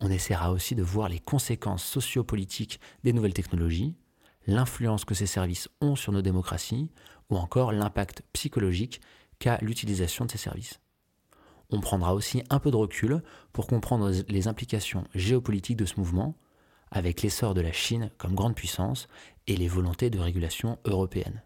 On 0.00 0.10
essaiera 0.10 0.50
aussi 0.50 0.74
de 0.74 0.82
voir 0.82 1.08
les 1.08 1.18
conséquences 1.18 1.84
sociopolitiques 1.84 2.80
des 3.04 3.12
nouvelles 3.12 3.34
technologies, 3.34 3.94
l'influence 4.46 5.04
que 5.04 5.14
ces 5.14 5.26
services 5.26 5.68
ont 5.80 5.96
sur 5.96 6.12
nos 6.12 6.22
démocraties 6.22 6.90
ou 7.28 7.36
encore 7.36 7.72
l'impact 7.72 8.22
psychologique 8.32 9.00
qu'a 9.38 9.58
l'utilisation 9.60 10.24
de 10.24 10.30
ces 10.30 10.38
services. 10.38 10.80
On 11.70 11.80
prendra 11.80 12.14
aussi 12.14 12.42
un 12.50 12.58
peu 12.58 12.70
de 12.70 12.76
recul 12.76 13.22
pour 13.52 13.66
comprendre 13.66 14.10
les 14.28 14.48
implications 14.48 15.04
géopolitiques 15.14 15.76
de 15.76 15.84
ce 15.84 15.98
mouvement, 15.98 16.36
avec 16.90 17.22
l'essor 17.22 17.54
de 17.54 17.60
la 17.60 17.72
Chine 17.72 18.10
comme 18.18 18.34
grande 18.34 18.56
puissance 18.56 19.08
et 19.46 19.56
les 19.56 19.68
volontés 19.68 20.10
de 20.10 20.18
régulation 20.18 20.78
européennes. 20.84 21.42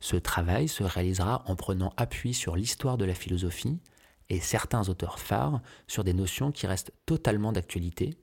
Ce 0.00 0.16
travail 0.16 0.68
se 0.68 0.82
réalisera 0.82 1.42
en 1.46 1.56
prenant 1.56 1.92
appui 1.96 2.32
sur 2.32 2.56
l'histoire 2.56 2.96
de 2.96 3.04
la 3.04 3.14
philosophie 3.14 3.78
et 4.28 4.40
certains 4.40 4.88
auteurs 4.88 5.18
phares 5.18 5.60
sur 5.86 6.04
des 6.04 6.12
notions 6.12 6.52
qui 6.52 6.66
restent 6.66 6.92
totalement 7.06 7.52
d'actualité, 7.52 8.16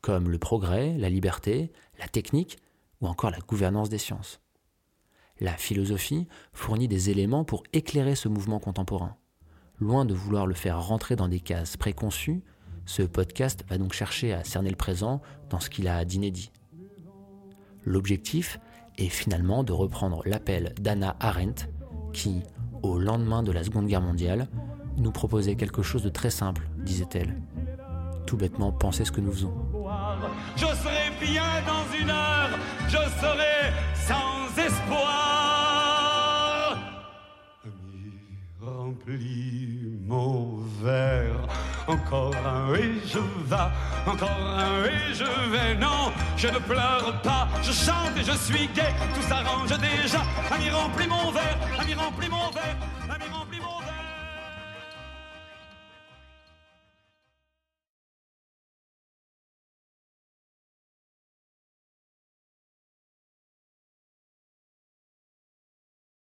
comme 0.00 0.30
le 0.30 0.38
progrès, 0.38 0.96
la 0.98 1.10
liberté, 1.10 1.72
la 1.98 2.08
technique 2.08 2.58
ou 3.00 3.06
encore 3.06 3.30
la 3.30 3.38
gouvernance 3.38 3.88
des 3.88 3.98
sciences. 3.98 4.40
La 5.40 5.56
philosophie 5.56 6.28
fournit 6.52 6.88
des 6.88 7.10
éléments 7.10 7.44
pour 7.44 7.64
éclairer 7.72 8.14
ce 8.14 8.28
mouvement 8.28 8.60
contemporain. 8.60 9.16
Loin 9.78 10.04
de 10.04 10.14
vouloir 10.14 10.46
le 10.46 10.54
faire 10.54 10.82
rentrer 10.82 11.16
dans 11.16 11.28
des 11.28 11.40
cases 11.40 11.76
préconçues, 11.76 12.42
ce 12.84 13.02
podcast 13.02 13.64
va 13.68 13.78
donc 13.78 13.92
chercher 13.92 14.32
à 14.32 14.44
cerner 14.44 14.70
le 14.70 14.76
présent 14.76 15.20
dans 15.50 15.60
ce 15.60 15.70
qu'il 15.70 15.88
a 15.88 16.04
d'inédit. 16.04 16.50
L'objectif 17.84 18.60
est 18.98 19.08
finalement 19.08 19.64
de 19.64 19.72
reprendre 19.72 20.22
l'appel 20.26 20.74
d'Anna 20.80 21.16
Arendt, 21.20 21.66
qui, 22.12 22.42
au 22.82 22.98
lendemain 22.98 23.42
de 23.42 23.52
la 23.52 23.64
Seconde 23.64 23.86
Guerre 23.86 24.02
mondiale, 24.02 24.48
nous 24.96 25.12
proposait 25.12 25.56
quelque 25.56 25.82
chose 25.82 26.02
de 26.02 26.08
très 26.08 26.30
simple, 26.30 26.62
disait-elle. 26.76 27.40
Tout 28.26 28.36
bêtement 28.36 28.72
penser 28.72 29.04
ce 29.04 29.12
que 29.12 29.20
nous 29.20 29.32
faisons. 29.32 29.54
Je 30.56 30.66
serai 30.66 31.10
bien 31.20 31.42
dans 31.66 31.84
une 31.98 32.10
heure, 32.10 32.50
je 32.88 32.96
serai 33.20 33.72
sans 33.94 34.48
espoir. 34.58 35.12
Ami, 37.64 38.12
remplis 38.60 39.98
mon 40.06 40.58
verre. 40.82 41.48
Encore 41.88 42.34
un 42.46 42.74
et 42.76 43.00
je 43.04 43.18
vais, 43.18 43.56
encore 44.06 44.30
un 44.30 44.84
et 44.84 45.12
je 45.12 45.24
vais. 45.50 45.74
Non, 45.74 46.12
je 46.36 46.46
ne 46.46 46.58
pleure 46.60 47.20
pas, 47.22 47.48
je 47.60 47.72
chante 47.72 48.16
et 48.16 48.22
je 48.22 48.36
suis 48.38 48.68
gai. 48.68 48.94
Tout 49.14 49.22
s'arrange 49.22 49.70
déjà. 49.70 50.22
Ami, 50.54 50.70
remplis 50.70 51.08
mon 51.08 51.32
verre, 51.32 51.58
ami, 51.80 51.94
remplis 51.94 52.28
mon 52.28 52.50
verre. 52.52 52.76
Ami, 53.10 53.21